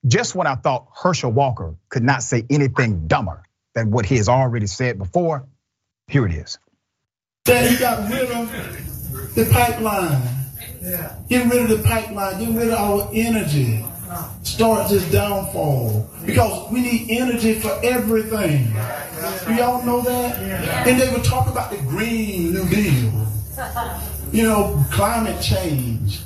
[0.07, 3.43] Just when I thought Herschel Walker could not say anything dumber
[3.75, 5.47] than what he has already said before,
[6.07, 6.59] here it is.
[7.45, 10.39] That he got rid of the pipeline
[10.81, 11.17] yeah.
[11.29, 13.85] Getting rid of the pipeline, Get rid of our energy
[14.43, 16.09] starts his downfall.
[16.25, 18.73] Because we need energy for everything.
[19.47, 20.37] Do y'all know that?
[20.87, 23.27] And they would talk about the Green New Deal.
[24.33, 26.21] You know, climate change.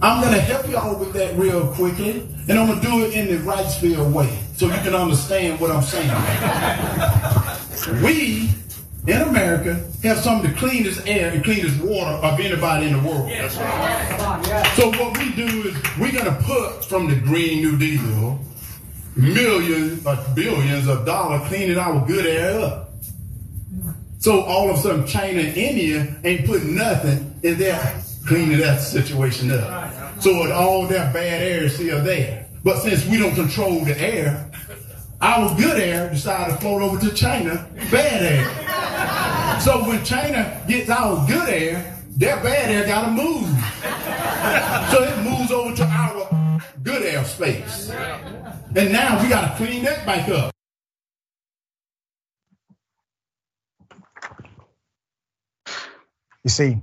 [0.00, 3.38] I'm gonna help y'all with that real quickly, and I'm gonna do it in the
[3.42, 6.08] Wrightsville way, so you can understand what I'm saying.
[8.04, 8.50] We
[9.06, 13.08] in America have some of the cleanest air and cleanest water of anybody in the
[13.08, 13.30] world.
[14.76, 18.40] So what we do is we're gonna put from the Green New Deal
[19.16, 22.90] millions or billions of dollars cleaning our good air up.
[24.20, 28.80] So all of a sudden China and India ain't putting nothing in there cleaning that
[28.80, 30.20] situation up.
[30.20, 32.46] So all that bad air is still there.
[32.62, 34.50] But since we don't control the air,
[35.20, 38.57] our good air decided to float over to China, bad air.
[39.60, 43.48] So when China gets our good air, their bad air gotta move.
[44.90, 47.90] So it moves over to our good air space.
[47.90, 50.52] And now we gotta clean that back up.
[56.44, 56.80] You see,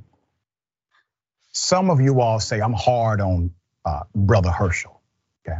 [1.53, 3.51] some of you all say I'm hard on
[3.85, 5.01] uh, Brother Herschel.
[5.47, 5.59] Okay.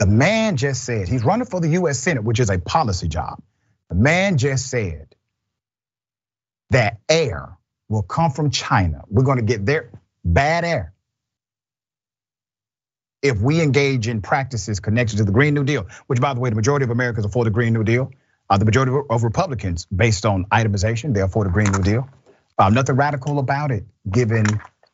[0.00, 3.40] The man just said he's running for the US Senate, which is a policy job.
[3.88, 5.14] The man just said
[6.70, 7.56] that air
[7.88, 9.02] will come from China.
[9.08, 9.90] We're going to get their
[10.24, 10.92] bad air
[13.22, 16.48] if we engage in practices connected to the Green New Deal, which, by the way,
[16.48, 18.10] the majority of Americans are for the Green New Deal.
[18.48, 22.08] Uh, the majority of Republicans, based on itemization, they're for the Green New Deal.
[22.58, 24.44] Um, nothing radical about it, given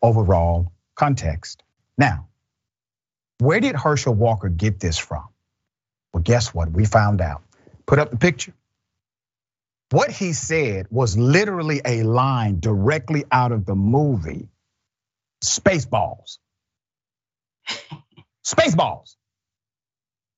[0.02, 1.62] overall context.
[1.96, 2.28] Now,
[3.38, 5.24] where did Herschel Walker get this from?
[6.12, 6.70] Well, guess what?
[6.70, 7.42] We found out.
[7.86, 8.52] Put up the picture.
[9.91, 14.49] What he said was literally a line directly out of the movie
[15.45, 16.39] Spaceballs.
[18.47, 19.16] Spaceballs.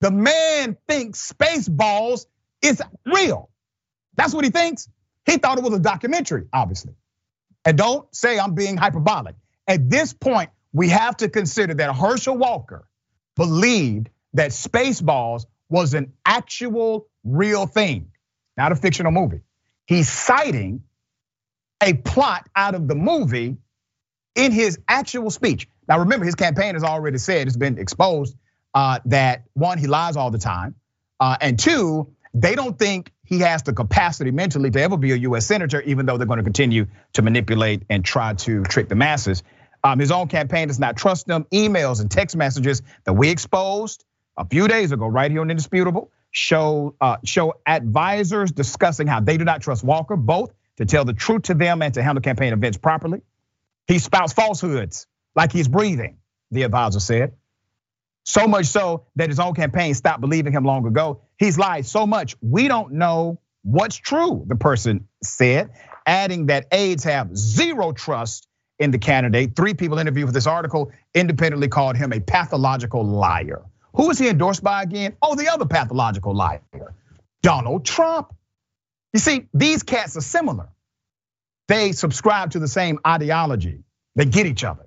[0.01, 2.27] The man thinks Spaceballs
[2.63, 3.51] is real.
[4.17, 4.89] That's what he thinks.
[5.27, 6.95] He thought it was a documentary, obviously.
[7.65, 9.37] And don't say I'm being hyperbolic.
[9.69, 12.89] At this point, we have to consider that Herschel Walker
[13.37, 18.13] believed that Spaceballs was an actual real thing,
[18.59, 19.41] not a fictional movie.
[19.87, 20.83] He's citing
[21.83, 23.57] a plot out of the movie
[24.35, 25.69] in his actual speech.
[25.89, 28.37] Now, remember, his campaign has already said it's been exposed
[28.75, 30.75] uh, that one, he lies all the time,
[31.21, 35.17] uh, and two, they don't think he has the capacity mentally to ever be a
[35.17, 38.95] US senator, even though they're going to continue to manipulate and try to trick the
[38.95, 39.43] masses.
[39.83, 41.47] Um, his own campaign does not trust them.
[41.53, 44.05] Emails and text messages that we exposed
[44.37, 49.37] a few days ago, right here on Indisputable, show uh, show advisors discussing how they
[49.37, 52.53] do not trust Walker, both to tell the truth to them and to handle campaign
[52.53, 53.23] events properly.
[53.89, 56.19] He spouts falsehoods like he's breathing,
[56.53, 57.33] the advisor said.
[58.25, 61.23] So much so that his own campaign stopped believing him long ago.
[61.39, 65.71] He's lied so much, we don't know what's true, the person said,
[66.07, 68.47] adding that aides have zero trust
[68.79, 69.57] in the candidate.
[69.57, 73.63] Three people interviewed for this article independently called him a pathological liar.
[73.95, 75.17] Who is he endorsed by again?
[75.23, 76.61] Oh, the other pathological liar,
[77.43, 78.35] Donald Trump.
[79.13, 80.69] You see, these cats are similar.
[81.69, 83.83] They subscribe to the same ideology.
[84.17, 84.87] They get each other.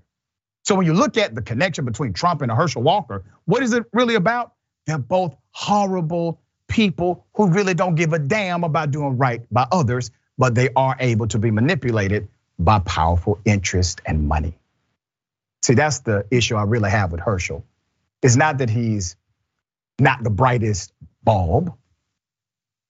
[0.63, 3.83] So when you look at the connection between Trump and Herschel Walker, what is it
[3.93, 4.53] really about?
[4.85, 10.11] They're both horrible people who really don't give a damn about doing right by others,
[10.37, 12.27] but they are able to be manipulated
[12.57, 14.57] by powerful interest and money.
[15.63, 17.65] See, that's the issue I really have with Herschel.
[18.22, 19.15] It's not that he's
[19.99, 20.93] not the brightest
[21.24, 21.74] bulb,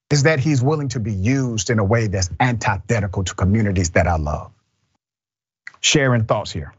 [0.10, 4.08] is that he's willing to be used in a way that's antithetical to communities that
[4.08, 4.52] I love.
[5.80, 6.74] Sharon thoughts here.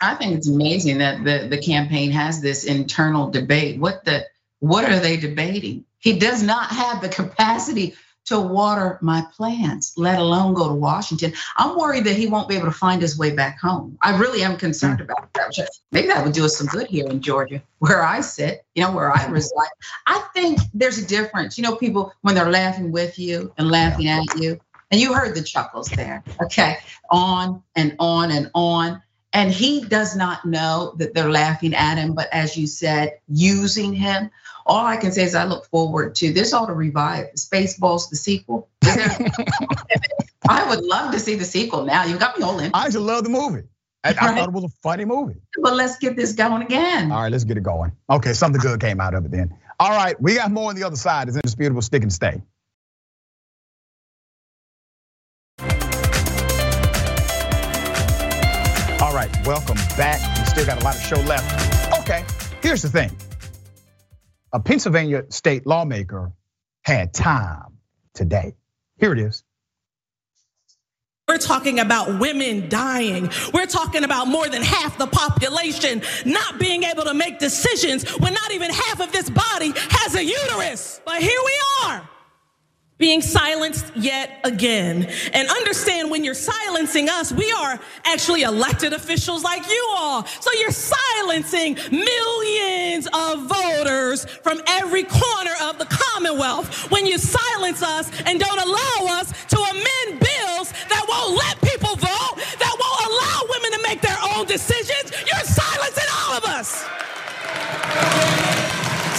[0.00, 3.80] I think it's amazing that the, the campaign has this internal debate.
[3.80, 4.26] What the
[4.58, 5.84] what are they debating?
[5.98, 7.94] He does not have the capacity
[8.26, 11.32] to water my plants, let alone go to Washington.
[11.56, 13.96] I'm worried that he won't be able to find his way back home.
[14.02, 15.54] I really am concerned about that.
[15.92, 18.92] Maybe that would do us some good here in Georgia, where I sit, you know,
[18.92, 19.68] where I reside.
[20.06, 21.56] I think there's a difference.
[21.56, 24.60] You know, people when they're laughing with you and laughing at you,
[24.90, 26.22] and you heard the chuckles there.
[26.42, 26.78] Okay,
[27.10, 29.02] on and on and on.
[29.32, 33.92] And he does not know that they're laughing at him, but as you said, using
[33.92, 34.30] him.
[34.66, 38.16] All I can say is I look forward to this ought to revive Spaceballs, the
[38.16, 38.68] sequel.
[38.82, 42.04] I would love to see the sequel now.
[42.04, 42.72] You got me all in.
[42.74, 43.62] I just love the movie.
[44.02, 44.22] I, right.
[44.22, 45.36] I thought it was a funny movie.
[45.62, 47.12] But let's get this going again.
[47.12, 47.92] All right, let's get it going.
[48.10, 49.56] Okay, something good came out of it then.
[49.78, 51.28] All right, we got more on the other side.
[51.28, 52.42] It's indisputable stick and stay.
[59.00, 60.38] All right, welcome back.
[60.38, 62.00] We still got a lot of show left.
[62.00, 62.24] Okay,
[62.62, 63.16] here's the thing.
[64.56, 66.32] A Pennsylvania state lawmaker
[66.80, 67.76] had time
[68.14, 68.54] today.
[68.98, 69.44] Here it is.
[71.28, 73.28] We're talking about women dying.
[73.52, 78.32] We're talking about more than half the population not being able to make decisions when
[78.32, 81.02] not even half of this body has a uterus.
[81.04, 82.08] But here we are
[82.98, 85.04] being silenced yet again.
[85.34, 90.24] And understand when you're silencing us, we are actually elected officials like you all.
[90.24, 97.82] So you're silencing millions of voters from every corner of the Commonwealth when you silence
[97.82, 103.02] us and don't allow us to amend bills that won't let people vote, that won't
[103.12, 105.12] allow women to make their own decisions.
[105.12, 106.86] You're silencing all of us.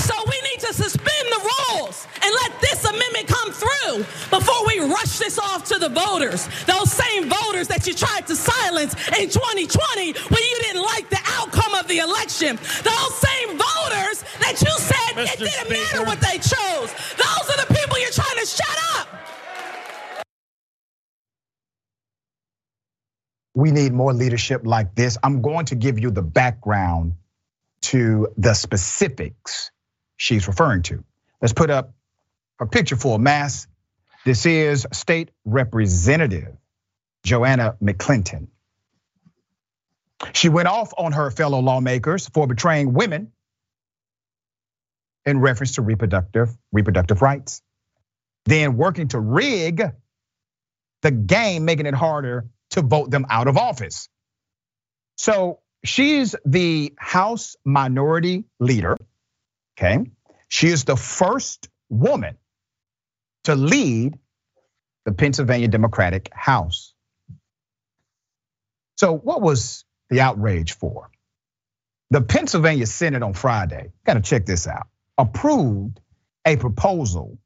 [0.08, 4.00] So we need to suspend the rules and let amendment come through
[4.32, 6.50] before we rush this off to the voters.
[6.66, 11.22] Those same voters that you tried to silence in 2020 when you didn't like the
[11.38, 12.58] outcome of the election.
[12.84, 15.34] Those same voters that you said Mr.
[15.34, 15.74] it didn't Speaker.
[15.74, 16.90] matter what they chose.
[17.18, 19.10] Those are the people you're trying to shut up.
[23.56, 25.18] We need more leadership like this.
[25.24, 27.14] I'm going to give you the background
[27.84, 29.72] to the specifics
[30.18, 31.04] she's referring to.
[31.42, 31.94] Let's put up
[32.60, 33.68] a picture for mass.
[34.26, 36.56] This is State Representative
[37.24, 38.48] Joanna McClinton.
[40.34, 43.32] She went off on her fellow lawmakers for betraying women
[45.26, 47.62] in reference to reproductive reproductive rights.
[48.46, 49.84] Then working to rig
[51.02, 54.10] the game, making it harder to vote them out of office.
[55.18, 58.98] So she's the House Minority Leader.
[59.78, 60.10] Okay.
[60.48, 62.38] She is the first woman
[63.48, 64.18] to lead
[65.06, 66.94] the Pennsylvania Democratic House.
[68.98, 71.10] So, what was the outrage for?
[72.10, 74.88] The Pennsylvania Senate on Friday, got to check this out,
[75.18, 76.00] approved
[76.46, 77.38] a proposal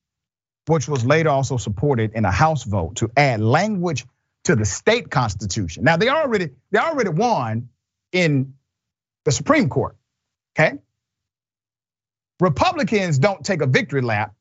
[0.67, 4.05] which was later also supported in a House vote to add language
[4.43, 5.83] to the state constitution.
[5.83, 7.69] Now they already they already won
[8.11, 8.55] in
[9.25, 9.95] the Supreme Court.
[10.57, 10.77] Okay?
[12.39, 14.33] Republicans don't take a victory lap.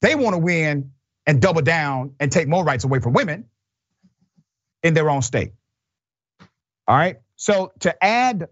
[0.00, 0.92] They want to win
[1.26, 3.46] and double down and take more rights away from women
[4.82, 5.52] in their own state.
[6.86, 7.16] All right?
[7.36, 8.48] So to add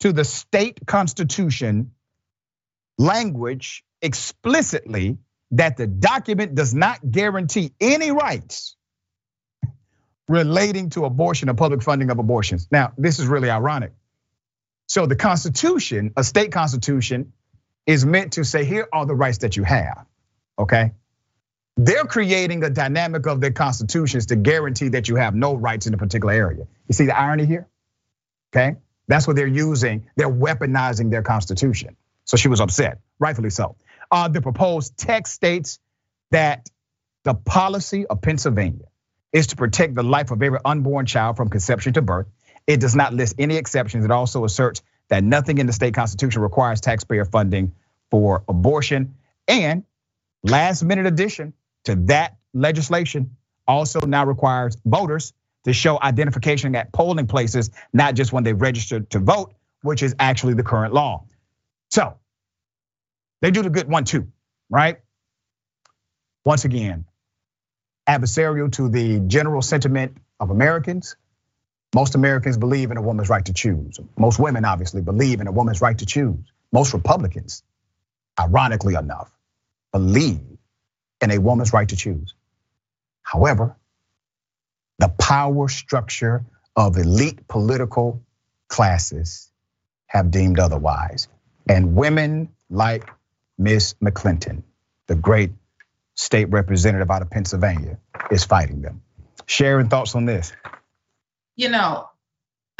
[0.00, 1.92] to the state constitution
[2.98, 5.18] language explicitly
[5.52, 8.76] that the document does not guarantee any rights
[10.28, 12.68] relating to abortion or public funding of abortions.
[12.70, 13.92] Now, this is really ironic.
[14.86, 17.32] So the Constitution, a state constitution,
[17.86, 20.06] is meant to say, here are the rights that you have,
[20.58, 20.92] okay?
[21.76, 25.94] They're creating a dynamic of their constitutions to guarantee that you have no rights in
[25.94, 26.66] a particular area.
[26.86, 27.68] You see the irony here?
[28.54, 28.76] Okay,
[29.08, 30.06] that's what they're using.
[30.16, 31.96] They're weaponizing their constitution.
[32.24, 33.76] So she was upset, rightfully so.
[34.10, 35.80] Uh, the proposed text states
[36.30, 36.68] that
[37.24, 38.86] the policy of Pennsylvania
[39.32, 42.28] is to protect the life of every unborn child from conception to birth.
[42.66, 44.04] It does not list any exceptions.
[44.04, 47.72] It also asserts that nothing in the state constitution requires taxpayer funding
[48.10, 49.16] for abortion.
[49.48, 49.84] And
[50.44, 53.36] last minute addition to that legislation
[53.66, 55.32] also now requires voters
[55.64, 60.14] to show identification at polling places, not just when they register to vote, which is
[60.18, 61.24] actually the current law.
[61.90, 62.18] So
[63.40, 64.28] they do the good one too,
[64.70, 64.98] right?
[66.44, 67.06] Once again,
[68.08, 71.16] adversarial to the general sentiment of Americans.
[71.94, 73.98] Most Americans believe in a woman's right to choose.
[74.18, 76.52] Most women obviously believe in a woman's right to choose.
[76.72, 77.62] Most Republicans,
[78.38, 79.33] ironically enough,
[79.94, 80.40] believe
[81.20, 82.34] in a woman's right to choose.
[83.22, 83.76] However,
[84.98, 88.20] the power structure of elite political
[88.66, 89.52] classes
[90.06, 91.28] have deemed otherwise.
[91.68, 93.08] And women like
[93.56, 94.64] Miss McClinton,
[95.06, 95.52] the great
[96.16, 97.98] state representative out of Pennsylvania,
[98.32, 99.00] is fighting them.
[99.46, 100.52] Sharon, thoughts on this?
[101.54, 102.08] You know,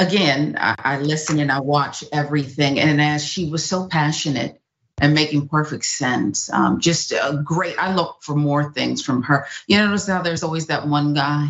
[0.01, 2.81] again, I, I listen and I watch everything.
[2.81, 4.61] And as she was so passionate
[4.99, 7.77] and making perfect sense, um, just a great.
[7.79, 9.47] I look for more things from her.
[9.67, 11.49] You notice how there's always that one guy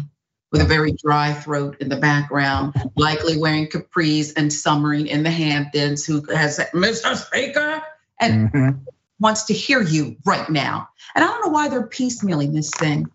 [0.51, 5.30] with a very dry throat in the background, likely wearing capris and summering in the
[5.30, 7.16] Hamptons, who has Mr.
[7.16, 7.82] Speaker
[8.20, 8.80] and
[9.18, 10.88] wants to hear you right now.
[11.14, 13.11] And I don't know why they're piecemealing this thing.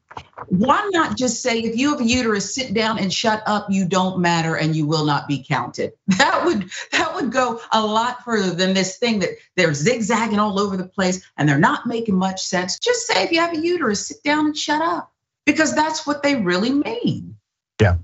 [0.47, 3.67] Why not just say, if you have a uterus, sit down and shut up.
[3.69, 5.93] You don't matter, and you will not be counted.
[6.19, 10.59] That would that would go a lot further than this thing that they're zigzagging all
[10.59, 12.77] over the place and they're not making much sense.
[12.77, 15.11] Just say, if you have a uterus, sit down and shut up,
[15.45, 17.37] because that's what they really mean.
[17.81, 17.97] Yeah,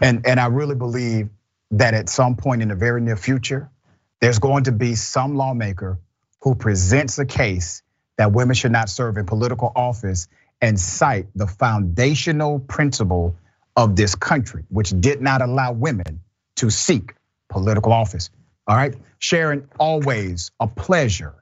[0.00, 1.28] and and I really believe
[1.72, 3.70] that at some point in the very near future,
[4.20, 5.98] there's going to be some lawmaker
[6.40, 7.82] who presents a case
[8.16, 10.28] that women should not serve in political office
[10.60, 13.36] and cite the foundational principle
[13.76, 16.20] of this country, which did not allow women
[16.56, 17.14] to seek
[17.48, 18.30] political office.
[18.66, 21.34] All right, Sharon, always a pleasure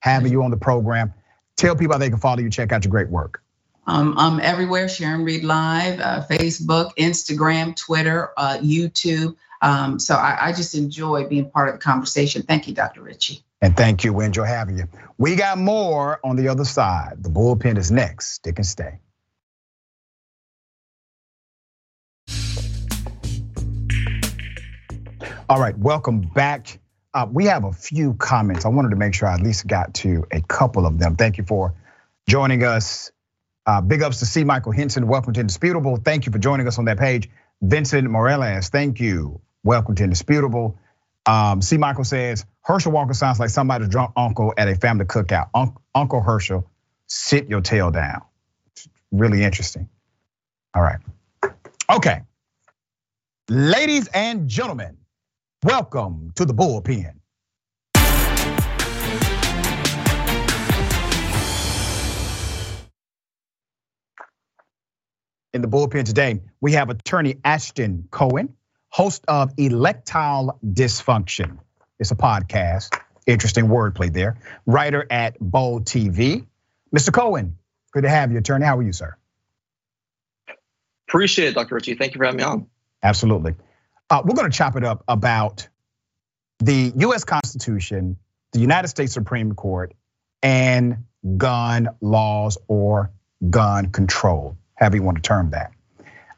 [0.00, 1.12] having you on the program.
[1.56, 3.42] Tell people how they can follow you, check out your great work.
[3.86, 9.36] Um, I'm everywhere, Sharon Reed Live, uh, Facebook, Instagram, Twitter, uh, YouTube.
[9.60, 12.42] Um, so I, I just enjoy being part of the conversation.
[12.42, 13.02] Thank you, Dr.
[13.02, 13.43] Richey.
[13.60, 14.12] And thank you.
[14.12, 14.88] We enjoy having you.
[15.16, 17.22] We got more on the other side.
[17.22, 18.32] The bullpen is next.
[18.32, 18.98] Stick and stay.
[25.48, 26.78] All right, welcome back.
[27.12, 28.64] Uh, we have a few comments.
[28.64, 31.16] I wanted to make sure I at least got to a couple of them.
[31.16, 31.74] Thank you for
[32.26, 33.12] joining us.
[33.66, 34.42] Uh, big ups to C.
[34.42, 35.06] Michael Henson.
[35.06, 35.96] Welcome to Indisputable.
[35.96, 37.30] Thank you for joining us on that page.
[37.62, 39.40] Vincent Morales, thank you.
[39.62, 40.78] Welcome to Indisputable.
[41.26, 41.78] Um, C.
[41.78, 45.48] Michael says Herschel Walker sounds like somebody's drunk uncle at a family cookout.
[45.94, 46.70] uncle Herschel,
[47.06, 48.22] sit your tail down.
[49.12, 49.88] really interesting.
[50.74, 50.98] All right.
[51.90, 52.22] Okay.
[53.48, 54.96] Ladies and gentlemen,
[55.62, 57.14] welcome to the bullpen.
[65.52, 68.54] In the bullpen today, we have attorney Ashton Cohen
[68.94, 71.58] host of Electile Dysfunction.
[71.98, 72.96] It's a podcast.
[73.26, 74.38] Interesting wordplay there.
[74.66, 76.46] Writer at Bold TV.
[76.94, 77.12] Mr.
[77.12, 77.58] Cohen,
[77.92, 78.64] good to have you, attorney.
[78.64, 79.16] How are you, sir?
[81.08, 81.74] Appreciate it, Dr.
[81.74, 81.96] Richey.
[81.96, 82.66] Thank you for having me on.
[83.02, 83.56] Absolutely.
[84.10, 85.66] Uh, we're going to chop it up about
[86.60, 88.16] the US Constitution,
[88.52, 89.92] the United States Supreme Court,
[90.40, 90.98] and
[91.36, 93.10] gun laws or
[93.50, 95.72] gun control, however you want to term that.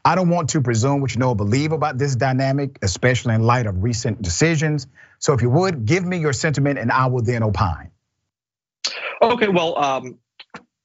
[0.07, 3.43] I don't want to presume what you know or believe about this dynamic, especially in
[3.43, 4.87] light of recent decisions.
[5.19, 7.91] So if you would, give me your sentiment and I will then opine.
[9.21, 10.17] Okay, well, um,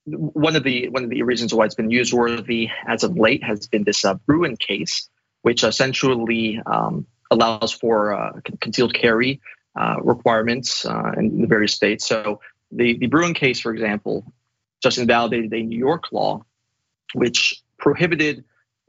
[0.07, 3.68] one of the one of the reasons why it's been newsworthy as of late has
[3.68, 5.09] been this uh, Bruen case,
[5.43, 9.41] which essentially um, allows for uh, concealed carry
[9.79, 12.05] uh, requirements uh, in the various states.
[12.09, 12.41] So
[12.73, 14.25] the the Bruen case, for example,
[14.83, 16.45] just invalidated a New York law,
[17.14, 18.43] which prohibited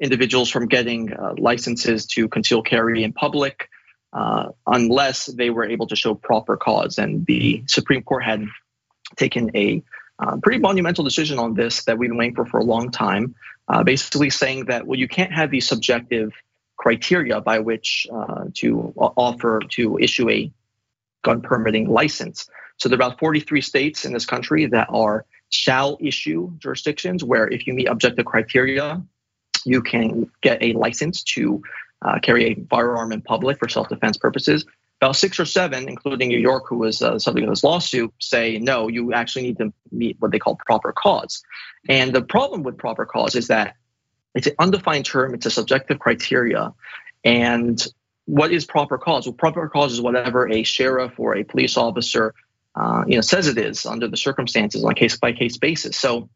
[0.04, 3.70] individuals from getting uh, licenses to conceal carry in public
[4.12, 6.98] uh, unless they were able to show proper cause.
[6.98, 8.44] And the Supreme Court had
[9.16, 9.82] taken a
[10.20, 13.34] uh, pretty monumental decision on this that we've been waiting for for a long time,
[13.70, 16.32] uh, basically saying that, well, you can't have these subjective
[16.78, 20.52] criteria by which uh, to offer to issue a
[21.24, 22.50] gun permitting license.
[22.78, 27.48] So there are about 43 states in this country that are shall issue jurisdictions where
[27.48, 29.02] if you meet objective criteria,
[29.66, 31.62] you can get a license to
[32.02, 34.66] uh, carry a firearm in public for self-defense purposes.
[35.02, 38.58] About six or seven, including New York, who was uh, subject of this lawsuit, say
[38.60, 38.88] no.
[38.88, 41.44] You actually need to meet what they call proper cause.
[41.90, 43.76] And the problem with proper cause is that
[44.34, 45.34] it's an undefined term.
[45.34, 46.74] It's a subjective criteria.
[47.24, 47.86] And
[48.26, 49.26] what is proper cause?
[49.26, 52.34] Well, proper cause is whatever a sheriff or a police officer,
[52.76, 55.98] uh, you know, says it is under the circumstances on a case by case basis.
[55.98, 56.30] So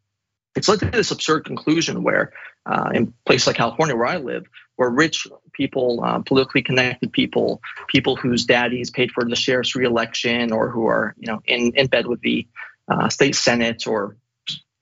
[0.58, 2.34] it's led to this absurd conclusion where
[2.66, 4.45] uh, in places like California, where I live,
[4.76, 10.51] where rich people, uh, politically connected people, people whose daddies paid for the sheriff's reelection
[10.51, 12.47] or who are, you know, in, in bed with the
[12.89, 14.18] uh, state senate or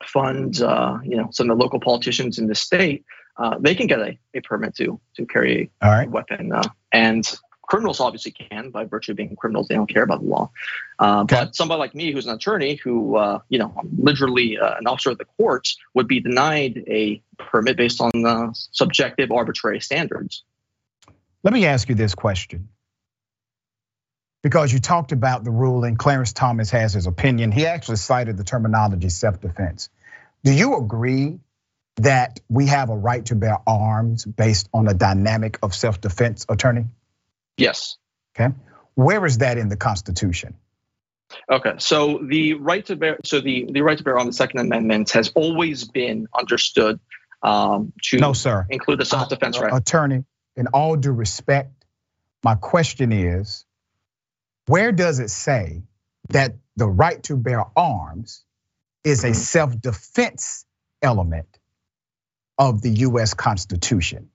[0.03, 3.05] fund, uh, you know, some of the local politicians in the state,
[3.38, 5.71] uh, they can get a, a permit to to carry
[6.05, 6.53] a weapon.
[6.53, 7.38] Uh, and
[7.68, 10.51] Criminals obviously can by virtue of being criminals; they don't care about the law.
[10.99, 11.36] Uh, okay.
[11.36, 15.11] But somebody like me, who's an attorney, who uh, you know, literally uh, an officer
[15.11, 20.43] of the courts, would be denied a permit based on the subjective, arbitrary standards.
[21.43, 22.70] Let me ask you this question.
[24.41, 27.51] Because you talked about the ruling, Clarence Thomas has his opinion.
[27.51, 29.89] He actually cited the terminology self defense.
[30.43, 31.39] Do you agree
[31.97, 36.45] that we have a right to bear arms based on a dynamic of self defense,
[36.47, 36.86] attorney?
[37.57, 37.97] Yes.
[38.37, 38.53] Okay.
[38.95, 40.55] Where is that in the Constitution?
[41.51, 44.59] Okay, so the right to bear, so the, the right to bear on the Second
[44.59, 46.99] Amendment has always been understood
[47.43, 48.65] um, to no, sir.
[48.69, 49.73] include the self-defense uh, right.
[49.73, 50.23] Attorney,
[50.55, 51.85] in all due respect,
[52.43, 53.65] my question is,
[54.67, 55.83] where does it say
[56.29, 58.43] that the right to bear arms
[59.03, 59.33] is a mm-hmm.
[59.35, 60.65] self-defense
[61.01, 61.59] element
[62.57, 63.33] of the U.S.
[63.33, 64.29] Constitution?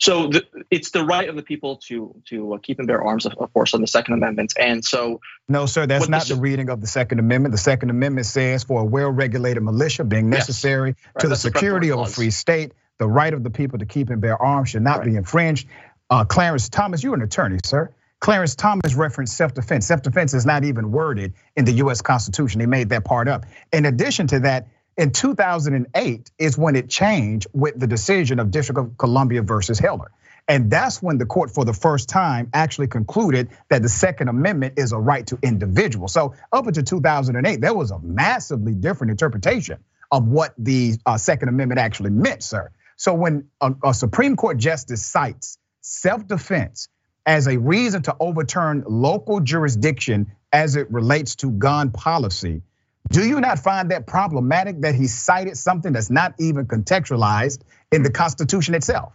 [0.00, 3.26] So the, it's the right of the people to to uh, keep and bear arms,
[3.26, 4.54] of course, on the Second Amendment.
[4.58, 7.52] And so, no, sir, that's not the, the, reading of the Second Amendment.
[7.52, 11.06] The Second Amendment says, for a well-regulated militia being necessary yes.
[11.14, 14.10] right, to the security of a free state, the right of the people to keep
[14.10, 15.06] and bear arms should not right.
[15.06, 15.68] be infringed.
[16.10, 17.90] Uh, Clarence Thomas, you're an attorney, sir.
[18.20, 19.86] Clarence Thomas referenced self-defense.
[19.86, 22.00] Self-defense is not even worded in the U.S.
[22.00, 22.58] Constitution.
[22.58, 23.44] They made that part up.
[23.72, 28.78] In addition to that, in 2008 is when it changed with the decision of District
[28.78, 30.10] of Columbia versus Heller.
[30.46, 34.74] And that's when the court, for the first time, actually concluded that the Second Amendment
[34.76, 36.12] is a right to individuals.
[36.12, 39.78] So, up until 2008, there was a massively different interpretation
[40.10, 42.70] of what the uh, Second Amendment actually meant, sir.
[42.96, 46.88] So when a Supreme Court justice cites self-defense
[47.26, 52.62] as a reason to overturn local jurisdiction as it relates to gun policy,
[53.10, 57.60] do you not find that problematic that he cited something that's not even contextualized
[57.92, 59.12] in the Constitution itself?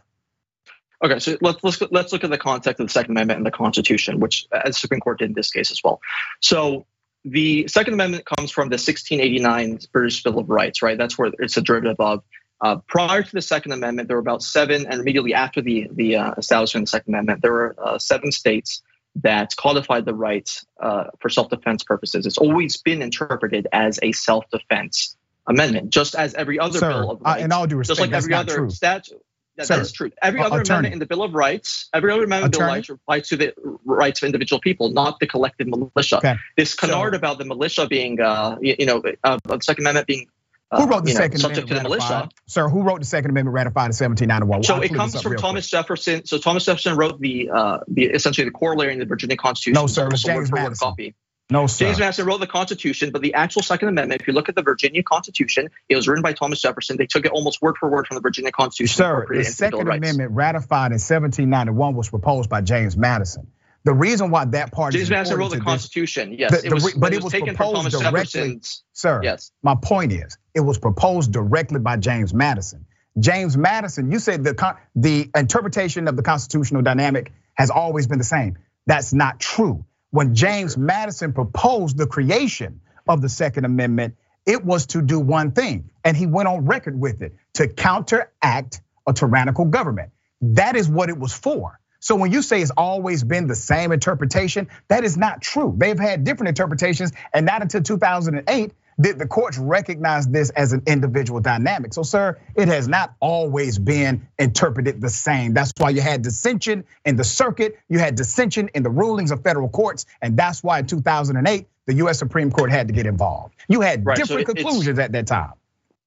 [1.02, 3.52] Okay, so let's let's let's look at the context of the Second Amendment and the
[3.52, 6.02] Constitution, which the Supreme Court did in this case as well.
[6.42, 6.86] So
[7.24, 10.98] the Second Amendment comes from the 1689 British Bill of Rights, right?
[10.98, 12.24] That's where it's a derivative of.
[12.62, 16.18] Uh, prior to the Second Amendment, there were about seven, and immediately after the the
[16.18, 18.82] uh, establishment of the Second Amendment, there were uh, seven states
[19.16, 22.26] that codified the rights uh, for self-defense purposes.
[22.26, 27.22] It's always been interpreted as a self-defense amendment, just as every other Sir, bill of
[27.22, 27.42] rights.
[27.42, 28.70] Uh, in all due respect, just like every other true.
[28.70, 29.22] statute.
[29.58, 30.12] That, Sir, that is true.
[30.22, 30.78] Every other attorney.
[30.78, 33.28] amendment in the Bill of Rights, every other amendment in the Bill of Rights applies
[33.30, 33.54] to the
[33.84, 36.18] rights of individual people, not the collective militia.
[36.18, 36.36] Okay.
[36.56, 40.28] This canard about the militia being, uh, you you know, uh, the Second Amendment being
[40.72, 42.14] Who uh, wrote the know, Second to the Amendment militia.
[42.14, 42.34] ratified?
[42.46, 44.64] Sir, who wrote the Second Amendment ratified in 1791?
[44.64, 46.26] So I'll it comes from Thomas Jefferson.
[46.26, 49.82] So Thomas Jefferson wrote the uh, the essentially the corollary in the Virginia Constitution.
[49.82, 50.88] No, sir, it was James word Madison.
[50.88, 51.16] copy.
[51.52, 51.86] No, sir.
[51.86, 54.62] James Madison wrote the Constitution, but the actual Second Amendment, if you look at the
[54.62, 56.98] Virginia Constitution, it was written by Thomas Jefferson.
[56.98, 58.96] They took it almost word for word from the Virginia Constitution.
[58.96, 59.98] Sir, the Second Rights.
[59.98, 63.48] Amendment ratified in 1791 was proposed by James Madison.
[63.86, 66.34] The reason why that part James is Madison wrote the this- Constitution.
[66.34, 68.62] Yes, The- it was, but it it was was taken from proposed directly-
[68.94, 69.52] Sir, Yes.
[69.64, 72.86] my point is, it was proposed directly by James Madison.
[73.20, 78.24] James Madison, you said the the interpretation of the constitutional dynamic has always been the
[78.24, 78.58] same.
[78.86, 79.86] That's not true.
[80.12, 84.16] When James Madison proposed the creation of the Second Amendment,
[84.46, 88.82] it was to do one thing, and he went on record with it to counteract
[89.08, 90.12] a tyrannical government.
[90.42, 91.79] That is what it was for.
[92.00, 95.74] So when you say it's always been the same interpretation, that is not true.
[95.78, 98.72] They've had different interpretations, and not until 2008
[99.02, 101.94] did the courts recognize this as an individual dynamic.
[101.94, 105.54] So, sir, it has not always been interpreted the same.
[105.54, 109.42] That's why you had dissension in the circuit, you had dissension in the rulings of
[109.42, 112.20] federal courts, and that's why in 2008 the U.S.
[112.20, 113.56] Supreme Court had to get involved.
[113.70, 115.54] You had Right, different it's- conclusions at that time.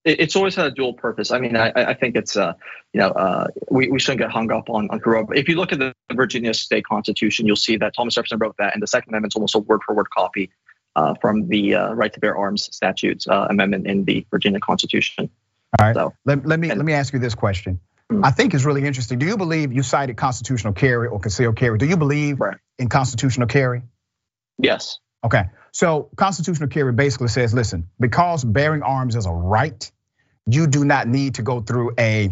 [0.05, 1.31] It- it's always had a dual purpose.
[1.31, 2.55] I mean, I, I think it's, uh,
[2.93, 5.01] you know, uh, we, we shouldn't get hung up on on
[5.35, 8.75] if you look at the Virginia State Constitution, you'll see that Thomas Jefferson wrote that,
[8.75, 10.51] and the Second Amendment's almost a word for word copy
[10.97, 15.31] uh, from the uh, right to bear arms statutes uh, amendment in the Virginia Constitution.
[15.79, 15.95] All right.
[15.95, 17.81] So- let, let me let me ask you this question.
[18.23, 19.19] I think it's really interesting.
[19.19, 21.79] Do you believe you cited constitutional carry or concealed carry?
[21.79, 22.39] Do you believe
[22.79, 23.81] in constitutional carry?
[24.59, 24.99] Yes.
[25.25, 25.45] Okay.
[25.73, 29.91] So constitutional carry basically says, listen, because bearing arms is a right,
[30.47, 32.31] you do not need to go through a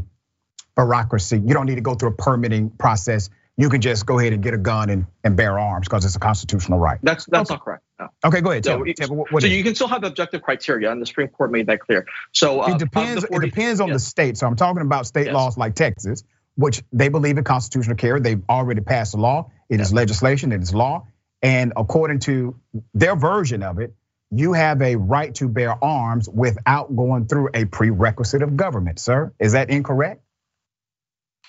[0.76, 1.38] bureaucracy.
[1.38, 3.30] You don't need to go through a permitting process.
[3.56, 6.16] You can just go ahead and get a gun and, and bear arms because it's
[6.16, 6.98] a constitutional right.
[7.02, 7.82] That's that's not correct.
[7.98, 8.08] No.
[8.24, 8.64] Okay, go ahead.
[8.64, 8.94] So, me.
[8.94, 11.50] Tell me what, what so you can still have objective criteria, and the Supreme Court
[11.50, 12.06] made that clear.
[12.32, 13.22] So uh, it depends.
[13.22, 14.38] the 40 it depends on the state.
[14.38, 15.34] So I'm talking about state Yes.
[15.34, 16.24] laws like Texas,
[16.56, 18.20] which they believe in constitutional carry.
[18.20, 19.50] They've already passed a law.
[19.68, 20.52] It is legislation.
[20.52, 21.06] It is law.
[21.42, 22.58] And according to
[22.94, 23.94] their version of it,
[24.30, 29.00] you have a right to bear arms without going through a prerequisite of government.
[29.00, 30.22] Sir, is that incorrect?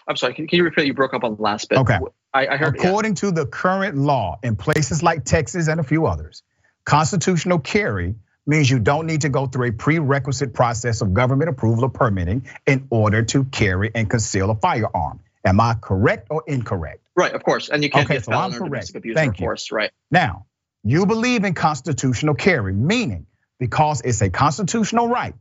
[0.08, 0.34] I'm sorry.
[0.34, 0.88] Can, can you repeat?
[0.88, 1.80] You broke up on the last bit.
[1.80, 2.00] Okay.
[2.34, 2.78] I, I heard.
[2.78, 2.88] yeah.
[2.88, 6.44] According to the current law in places like Texas and a few others,
[6.86, 8.16] constitutional carry
[8.48, 12.48] means you don't need to go through a prerequisite process of government approval or permitting
[12.66, 15.20] in order to carry and conceal a firearm.
[15.46, 17.08] Am I correct or incorrect?
[17.16, 18.72] Right, of course, and you can't Okay, get so I'm or correct.
[18.72, 19.46] domestic abuse Thank you.
[19.46, 19.92] force, right?
[20.12, 20.46] Now,
[20.84, 23.26] you believe in constitutional carry, meaning
[23.60, 25.36] because it's a constitutional right,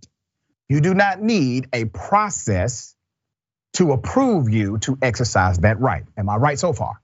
[0.69, 2.95] you do not need a process
[3.75, 6.05] to approve you to exercise that right.
[6.17, 7.01] Am I right so far?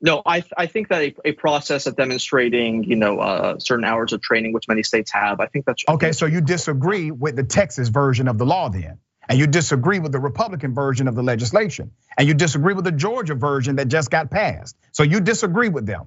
[0.00, 4.12] No, I I think that a, a process of demonstrating, you know, uh, certain hours
[4.12, 7.42] of training, which many states have, I think that's Okay, so you disagree with the
[7.42, 8.98] Texas version of the law then?
[9.28, 11.90] And you disagree with the Republican version of the legislation?
[12.16, 14.76] And you disagree with the Georgia version that just got passed?
[14.92, 16.06] So you disagree with them?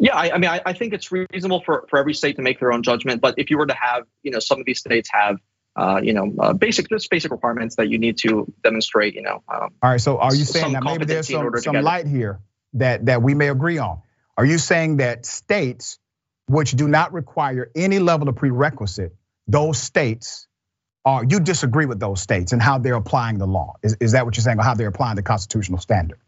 [0.00, 2.58] Yeah, I, I mean, I, I think it's reasonable for, for every state to make
[2.58, 3.20] their own judgment.
[3.20, 5.36] But if you were to have, you know, some of these states have,
[5.76, 9.42] uh, you know, uh, basic just basic requirements that you need to demonstrate, you know.
[9.48, 12.40] Um, All right, so are you saying that maybe there's some, some light here
[12.74, 14.02] that, that we may agree on?
[14.36, 15.98] Are you saying that states
[16.46, 19.14] which do not require any level of prerequisite,
[19.46, 20.46] those states
[21.04, 23.74] are, you disagree with those states and how they're applying the law?
[23.82, 26.18] Is, is that what you're saying, or how they're applying the constitutional standard?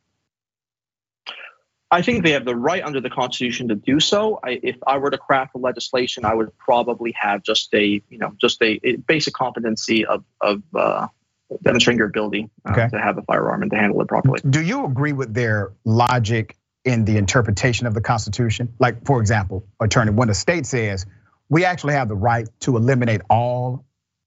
[1.90, 4.40] I think they have the right under the Constitution to do so.
[4.42, 8.18] I, if I were to craft the legislation, I would probably have just a, you
[8.18, 11.06] know, just a, a basic competency of of uh,
[11.62, 12.88] demonstrating your ability uh, Okay.
[12.88, 14.40] to have a firearm and to handle it properly.
[14.48, 18.74] Do you agree with their logic in the interpretation of the Constitution?
[18.80, 21.06] Like, for example, attorney, when the state says
[21.48, 23.84] we actually have the right to eliminate all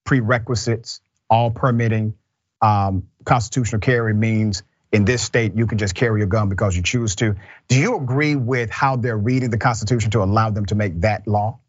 [0.07, 2.15] prerequisites, all permitting.
[2.61, 6.81] Um, constitutional carry means in this state you can just carry a gun because you
[6.81, 7.35] choose to.
[7.67, 11.27] Do you agree with how they're reading the Constitution to allow them to make that
[11.27, 11.59] law?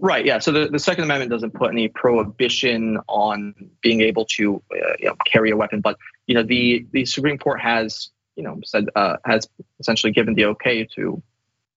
[0.00, 0.26] Right.
[0.26, 0.40] Yeah.
[0.40, 5.06] So the, the Second Amendment doesn't put any prohibition on being able to uh, you
[5.06, 8.88] know, carry a weapon, but you know the the Supreme Court has you know said
[8.96, 11.22] uh, has essentially given the okay to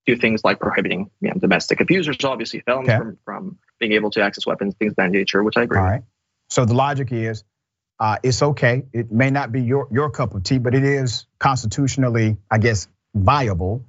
[0.05, 2.97] do things like prohibiting you know, domestic abusers, obviously felons okay.
[2.97, 5.77] from from being able to access weapons, things of that nature, which I agree.
[5.77, 6.03] All right.
[6.49, 7.43] So the logic is,
[7.99, 8.83] uh, it's okay.
[8.93, 12.87] It may not be your your cup of tea, but it is constitutionally, I guess,
[13.13, 13.85] viable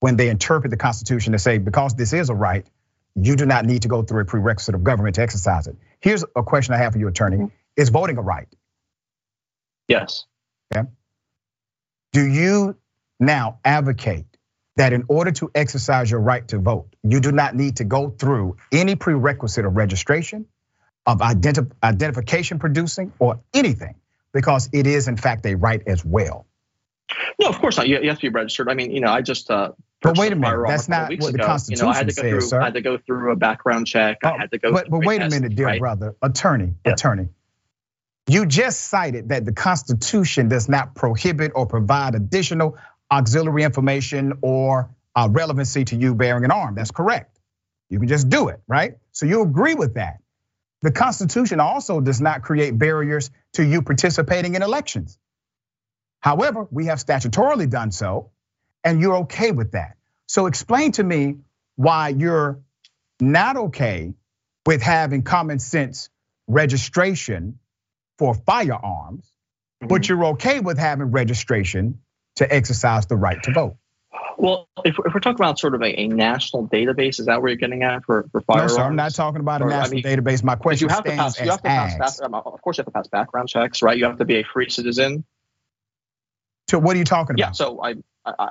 [0.00, 2.66] when they interpret the Constitution to say because this is a right,
[3.14, 5.76] you do not need to go through a prerequisite of government to exercise it.
[6.00, 7.46] Here's a question I have for you, attorney: mm-hmm.
[7.76, 8.48] Is voting a right?
[9.86, 10.24] Yes.
[10.74, 10.88] Okay.
[12.12, 12.76] Do you
[13.20, 14.35] now advocate
[14.76, 18.10] that in order to exercise your right to vote, you do not need to go
[18.10, 20.46] through any prerequisite of registration,
[21.06, 23.94] of identi- identification producing, or anything,
[24.32, 26.46] because it is in fact a right as well.
[27.40, 27.88] No, of course not.
[27.88, 28.68] You have to be registered.
[28.68, 29.50] I mean, you know, I just.
[29.50, 29.72] Uh,
[30.02, 32.22] but wait a minute, that's not what the Constitution you know, I had to go
[32.22, 32.60] says, through, sir.
[32.60, 34.18] I had to go through a background check.
[34.24, 34.72] Oh, I had to go.
[34.72, 35.80] But, but wait a minute, dear right?
[35.80, 36.92] brother, attorney, yeah.
[36.92, 37.28] attorney.
[38.28, 42.76] You just cited that the Constitution does not prohibit or provide additional
[43.10, 46.74] auxiliary information or uh, relevancy to you bearing an arm.
[46.74, 47.38] That's correct.
[47.88, 48.96] You can just do it, right?
[49.12, 50.18] So you agree with that.
[50.82, 55.18] The Constitution also does not create barriers to you participating in elections.
[56.20, 58.30] However, we have statutorily done so,
[58.84, 59.96] and you're okay with that.
[60.26, 61.36] So explain to me
[61.76, 62.60] why you're
[63.20, 64.14] not okay
[64.66, 66.10] with having common sense
[66.46, 67.58] registration
[68.18, 69.24] for firearms,
[69.80, 69.88] mm-hmm.
[69.88, 72.00] but you're okay with having registration
[72.36, 73.76] to exercise the right to vote.
[74.38, 77.50] Well, if, if we're talking about sort of a, a, national database, is that where
[77.50, 78.72] you're getting at for, for firearms?
[78.72, 80.44] No, sir, I'm not talking about a national I mean, database.
[80.44, 82.82] My question is, you have stands to pass, you have to pass, of course, you
[82.82, 83.96] have to pass background checks, right?
[83.96, 85.24] You have to be a free citizen.
[86.68, 87.48] So what are you talking about?
[87.48, 87.94] Yeah, so I,
[88.26, 88.50] I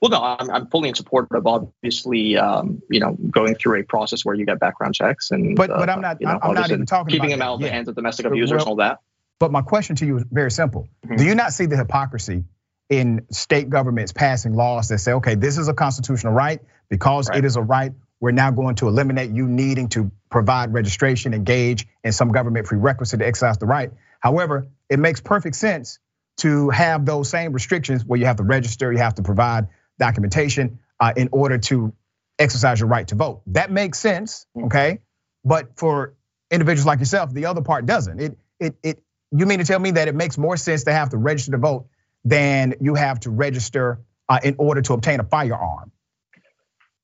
[0.00, 3.82] well, no, I'm, I'm fully in support of obviously, um, you know, going through a
[3.82, 5.56] process where you get background checks and.
[5.56, 6.20] But but I'm not.
[6.20, 8.26] You know, I'm not even talking about keeping them out of the hands of domestic
[8.26, 8.98] abusers well, and all that.
[9.40, 10.88] But my question to you is very simple.
[11.04, 11.16] Mm-hmm.
[11.16, 12.44] Do you not see the hypocrisy
[12.88, 16.60] in state governments passing laws that say, okay, this is a constitutional right.
[16.88, 17.38] Because right.
[17.38, 21.86] it is a right, we're now going to eliminate you needing to provide registration, engage
[22.04, 23.90] in some government prerequisite to exercise the right.
[24.20, 25.98] However, it makes perfect sense
[26.38, 29.68] to have those same restrictions where you have to register, you have to provide
[29.98, 31.92] documentation uh, in order to
[32.38, 33.42] exercise your right to vote.
[33.48, 34.66] That makes sense, mm.
[34.66, 35.00] okay?
[35.44, 36.14] But for
[36.50, 38.20] individuals like yourself, the other part doesn't.
[38.20, 41.10] It it it you mean to tell me that it makes more sense to have
[41.10, 41.86] to register to vote
[42.26, 45.92] than you have to register uh, in order to obtain a firearm.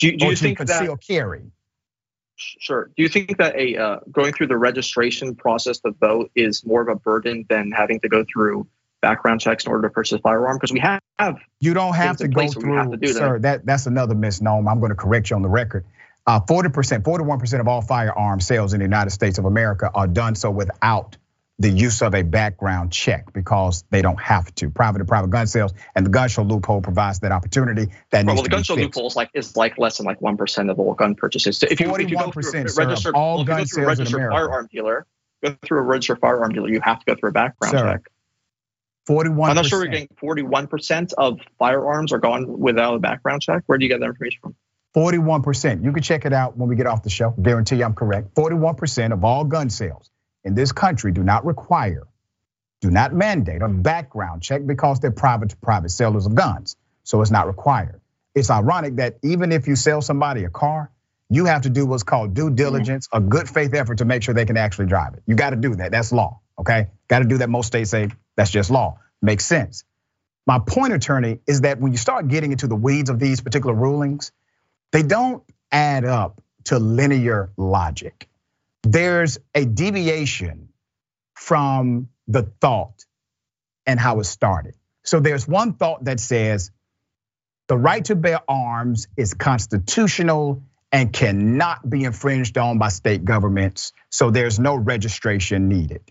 [0.00, 1.42] Do you, do you think conceal that, carry?
[2.36, 2.90] Sure.
[2.96, 6.82] Do you think that a uh, going through the registration process to vote is more
[6.82, 8.66] of a burden than having to go through
[9.00, 10.56] background checks in order to purchase a firearm?
[10.56, 11.00] Because we have
[11.60, 13.38] you don't have to go through, to sir.
[13.38, 13.42] That.
[13.42, 14.68] that that's another misnomer.
[14.68, 15.84] I'm going to correct you on the record.
[16.26, 20.36] 40%, uh, 41% of all firearm sales in the United States of America are done
[20.36, 21.16] so without
[21.62, 24.68] the use of a background check because they don't have to.
[24.68, 27.92] Private to private gun sales and the gun show loophole provides that opportunity.
[28.10, 30.70] That well, the gun show loophole is like is like less than like one percent
[30.70, 31.58] of all gun purchases.
[31.58, 34.26] So if you, if you go through a registered, all well, gun sales registered in
[34.26, 34.34] America.
[34.34, 35.06] firearm dealer,
[35.42, 38.10] go through a registered firearm dealer, you have to go through a background sir, check.
[39.06, 39.50] Forty-one.
[39.50, 43.62] I'm not sure we're getting forty-one percent of firearms are gone without a background check.
[43.66, 44.56] Where do you get that information from?
[44.94, 45.84] 41%.
[45.84, 47.30] You can check it out when we get off the show.
[47.30, 48.34] Guarantee I'm correct.
[48.34, 50.11] 41% of all gun sales
[50.44, 52.06] in this country do not require,
[52.80, 56.76] do not mandate a background check because they're private to private sellers of guns.
[57.04, 58.00] So it's not required.
[58.34, 60.90] It's ironic that even if you sell somebody a car,
[61.28, 62.54] you have to do what's called due mm-hmm.
[62.56, 65.22] diligence, a good faith effort to make sure they can actually drive it.
[65.26, 65.92] You got to do that.
[65.92, 66.40] That's law.
[66.58, 66.88] Okay.
[67.08, 67.48] Got to do that.
[67.48, 68.98] Most states say that's just law.
[69.20, 69.84] Makes sense.
[70.46, 73.74] My point, attorney, is that when you start getting into the weeds of these particular
[73.74, 74.32] rulings,
[74.90, 78.28] they don't add up to linear logic
[78.82, 80.68] there's a deviation
[81.34, 83.04] from the thought
[83.86, 84.74] and how it started.
[85.04, 86.70] So there's one thought that says
[87.68, 93.92] the right to bear arms is constitutional and cannot be infringed on by state governments,
[94.10, 96.02] so there's no registration needed.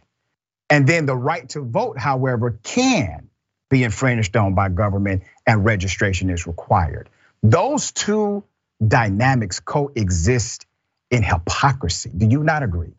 [0.70, 3.30] And then the right to vote, however, can
[3.70, 7.10] be infringed on by government and registration is required.
[7.44, 8.44] Those two
[8.86, 10.66] dynamics coexist
[11.12, 12.10] in hypocrisy.
[12.16, 12.94] Do you not agree?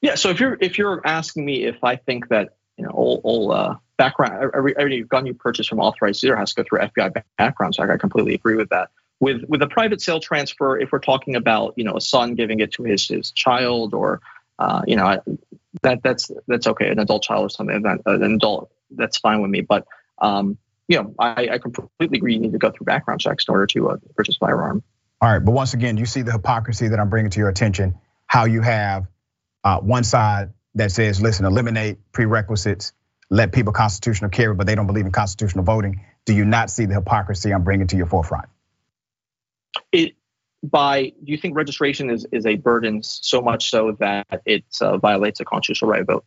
[0.00, 0.16] Yeah.
[0.16, 3.52] So if you're if you're asking me if I think that you know all, all
[3.52, 7.22] uh, background every every gun you purchase from authorized dealer has to go through FBI
[7.38, 8.90] background check, I completely agree with that.
[9.20, 12.60] With with a private sale transfer, if we're talking about you know a son giving
[12.60, 14.20] it to his his child or
[14.58, 15.20] uh, you know
[15.82, 19.50] that that's that's okay, an adult child or something, that, an adult that's fine with
[19.50, 19.60] me.
[19.60, 19.86] But
[20.18, 20.58] um,
[20.88, 22.34] you know, I, I completely agree.
[22.34, 24.82] You need to go through background checks in order to uh, purchase firearm.
[25.20, 27.94] All right, but once again, you see the hypocrisy that I'm bringing to your attention.
[28.26, 29.06] How you have
[29.62, 32.92] uh, one side that says, "Listen, eliminate prerequisites,
[33.30, 36.86] let people constitutional carry, but they don't believe in constitutional voting." Do you not see
[36.86, 38.48] the hypocrisy I'm bringing to your forefront?
[39.92, 40.14] It
[40.62, 44.98] by do you think registration is is a burden so much so that it uh,
[44.98, 46.24] violates a constitutional right of vote?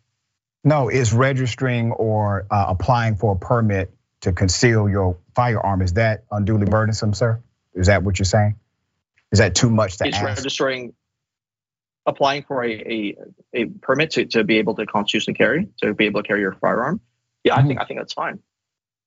[0.64, 6.26] No, is registering or uh, applying for a permit to conceal your firearm is that
[6.32, 7.42] unduly burdensome, sir?
[7.74, 8.56] Is that what you're saying?
[9.32, 10.24] Is that too much to is ask?
[10.24, 10.94] registering
[12.06, 13.18] applying for a, a,
[13.54, 16.54] a permit to, to be able to constitutionally carry to be able to carry your
[16.54, 17.02] firearm?
[17.44, 18.40] Yeah i think i think that's fine.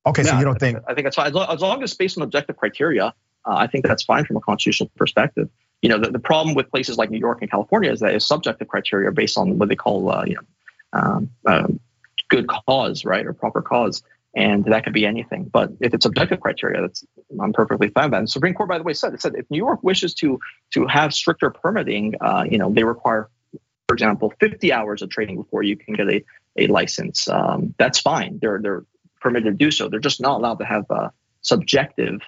[0.06, 1.28] Okay yeah, so you don't I, think i think that's fine.
[1.28, 3.12] As long, as long as it's based on objective criteria uh,
[3.46, 5.48] i think that's fine from a constitutional perspective.
[5.82, 8.26] You know the, the problem with places like new york and california is that it's
[8.26, 10.42] subjective criteria based on what they call uh, you know
[10.92, 11.80] um, um,
[12.28, 14.02] good cause right or proper cause
[14.34, 15.44] and that could be anything.
[15.44, 17.04] But if it's objective criteria, that's
[17.40, 18.18] I'm perfectly fine with that.
[18.18, 20.38] And the Supreme Court, by the way, said it said if New York wishes to
[20.74, 23.28] to have stricter permitting, uh, you know, they require,
[23.88, 26.24] for example, 50 hours of training before you can get a
[26.56, 27.28] a license.
[27.28, 28.38] Um, that's fine.
[28.40, 28.84] They're they're
[29.20, 29.88] permitted to do so.
[29.88, 31.10] They're just not allowed to have uh,
[31.42, 32.20] subjective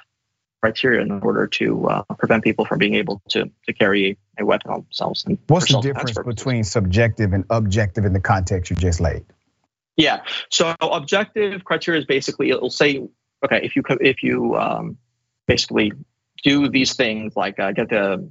[0.60, 4.70] criteria in order to uh, prevent people from being able to to carry a weapon
[4.70, 5.24] on themselves.
[5.24, 9.24] And What's the difference between subjective and objective in the context you just laid?
[9.96, 10.22] Yeah.
[10.50, 13.06] So objective criteria is basically it'll say,
[13.44, 14.96] okay, if you if you um,
[15.46, 15.92] basically
[16.42, 18.30] do these things like uh, get the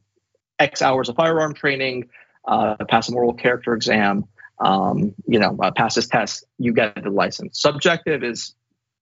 [0.60, 2.10] X hours of firearm training,
[2.48, 4.26] uh, pass a moral character exam,
[4.60, 7.62] um, you know, uh, pass this test, you get the license.
[7.62, 8.56] Subjective is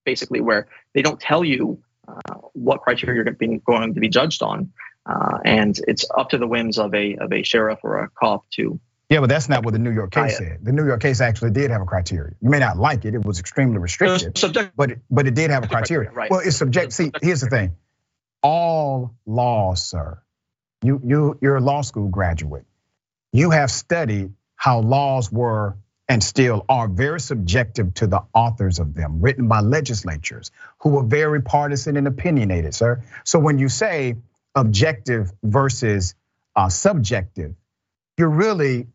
[0.04, 4.72] basically where they don't tell you uh, what criteria you're going to be judged on,
[5.06, 8.48] uh, and it's up to the whims of a of a sheriff or a cop
[8.50, 8.80] to
[9.10, 10.60] yeah, but that's not what the New York case said.
[10.62, 12.32] The New York case actually did have a criteria.
[12.40, 15.64] You may not like it; it was extremely restrictive, but it, but it did have
[15.64, 16.12] a criteria.
[16.12, 16.30] Right.
[16.30, 16.92] Well, it's subject.
[16.92, 17.76] See, here's the thing:
[18.40, 20.22] all laws, sir.
[20.82, 22.64] You you you're a law school graduate.
[23.32, 25.76] You have studied how laws were
[26.08, 31.02] and still are very subjective to the authors of them, written by legislatures who were
[31.02, 33.02] very partisan and opinionated, sir.
[33.24, 34.16] So when you say
[34.54, 36.14] objective versus
[36.54, 37.54] uh, subjective,
[38.18, 38.88] you're really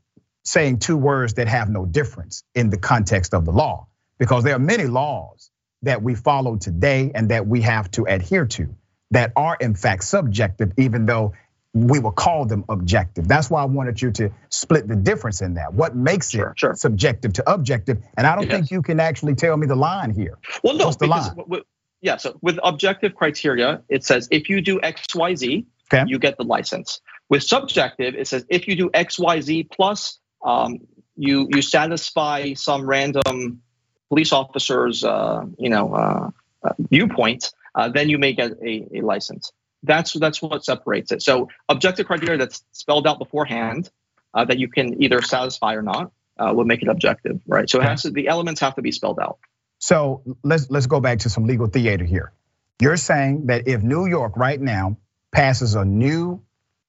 [0.46, 4.56] saying two words that have no difference in the context of the law, because there
[4.56, 5.50] are many laws
[5.82, 8.76] that we follow today and that we have to adhere to
[9.12, 11.34] that are in fact subjective, even though
[11.74, 13.28] we will call them objective.
[13.28, 15.74] That's why I wanted you to split the difference in that.
[15.74, 16.74] What makes sure, it sure.
[16.76, 18.02] subjective to objective?
[18.18, 18.54] And I don't yes.
[18.54, 20.38] think you can actually tell me the line here.
[20.64, 21.46] Well, no, What's the because line?
[21.48, 21.64] With,
[22.02, 22.16] yeah.
[22.16, 26.06] So with objective criteria, it says if you do X, Y, Z, okay.
[26.08, 27.02] you get the license.
[27.28, 30.80] With subjective, it says if you do X, Y, Z plus um,
[31.18, 33.62] you you satisfy some random
[34.10, 36.30] police officer's uh, you know uh,
[36.64, 37.52] uh, viewpoint,
[37.94, 39.52] then you may get a, a license.
[39.84, 41.22] That's that's what separates it.
[41.22, 43.90] So objective criteria that's spelled out beforehand
[44.34, 47.70] that you can either satisfy or not will make it objective, right?
[47.70, 49.40] So it has to, the elements have to be spelled out.
[49.80, 52.32] So let's let's go back to some legal theater here.
[52.80, 54.98] You're saying that if New York right now
[55.32, 56.42] passes a new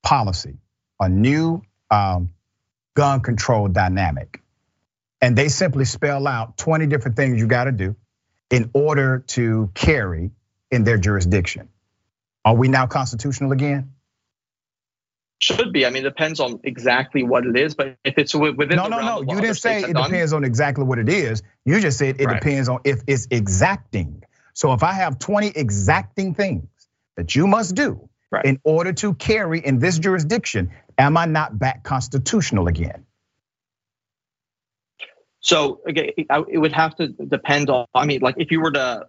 [0.03, 0.57] policy,
[0.99, 2.31] a new um,
[2.97, 4.43] gun control dynamic.
[5.21, 7.95] And they simply spell out 20 different things you got to do
[8.51, 10.33] in order to carry
[10.71, 11.69] in their jurisdiction.
[12.45, 13.93] Are we now constitutional again?
[15.39, 15.85] Should be.
[15.85, 18.89] I mean, it depends on exactly what it is, but if it's within the no,
[18.89, 19.21] no, no.
[19.21, 21.43] You didn't say it depends on exactly what it is.
[21.65, 22.41] You just said it right.
[22.41, 24.23] depends on if it's exacting.
[24.55, 26.67] So if I have 20 exacting things
[27.17, 28.45] that you must do right.
[28.47, 33.07] in order to carry in this jurisdiction, am I not back constitutional again?
[35.41, 37.87] So again, it would have to depend on.
[37.95, 39.07] I mean, like if you were to,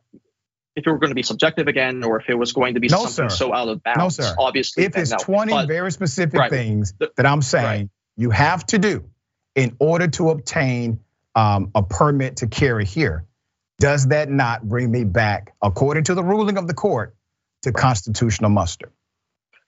[0.76, 2.90] if it were going to be subjective again, or if it was going to be
[2.90, 3.36] no, something sir.
[3.36, 3.98] so out of bounds.
[3.98, 4.36] No, sir.
[4.38, 5.18] Obviously, if it's no.
[5.18, 6.52] 20 but, very specific right.
[6.52, 7.90] things that I'm saying right.
[8.18, 9.10] you have to do
[9.56, 11.00] in order to obtain
[11.34, 13.26] um, a permit to carry here,
[13.80, 17.16] does that not bring me back, according to the ruling of the court,
[17.64, 18.92] to constitutional muster?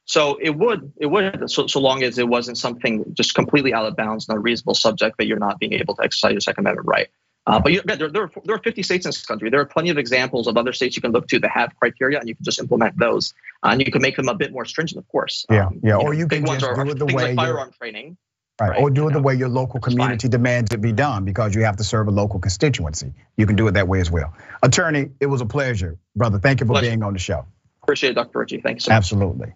[0.09, 3.85] So it would, it would, so, so long as it wasn't something just completely out
[3.85, 6.63] of bounds, not a reasonable subject that you're not being able to exercise your Second
[6.63, 7.09] Amendment right.
[7.45, 9.51] Uh, but you, there, there, are, there are 50 states in this country.
[9.51, 12.17] There are plenty of examples of other states you can look to that have criteria,
[12.17, 13.35] and you can just implement those.
[13.61, 15.45] Uh, and you can make them a bit more stringent, of course.
[15.47, 15.89] Yeah, um, yeah.
[15.89, 18.17] You or know, you can just are, do it the way like firearm training.
[18.59, 18.69] Right.
[18.69, 21.23] Right, or do it you the know, way your local community demands it be done
[21.23, 23.13] because you have to serve a local constituency.
[23.37, 24.33] You can do it that way as well.
[24.63, 26.39] Attorney, it was a pleasure, brother.
[26.39, 26.87] Thank you for Pleasure.
[26.87, 27.45] being on the show.
[27.83, 28.39] Appreciate it, Dr.
[28.39, 28.61] Richey.
[28.61, 28.85] Thanks.
[28.85, 28.97] you so much.
[28.97, 29.53] Absolutely.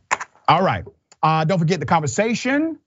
[0.47, 0.83] All right.
[1.21, 2.79] Uh, don't forget the conversation.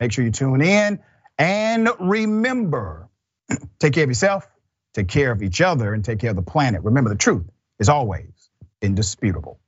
[0.00, 1.00] Make sure you tune in.
[1.38, 3.08] And remember,
[3.78, 4.46] take care of yourself,
[4.94, 6.82] take care of each other, and take care of the planet.
[6.82, 7.46] Remember, the truth
[7.78, 8.50] is always
[8.82, 9.60] indisputable.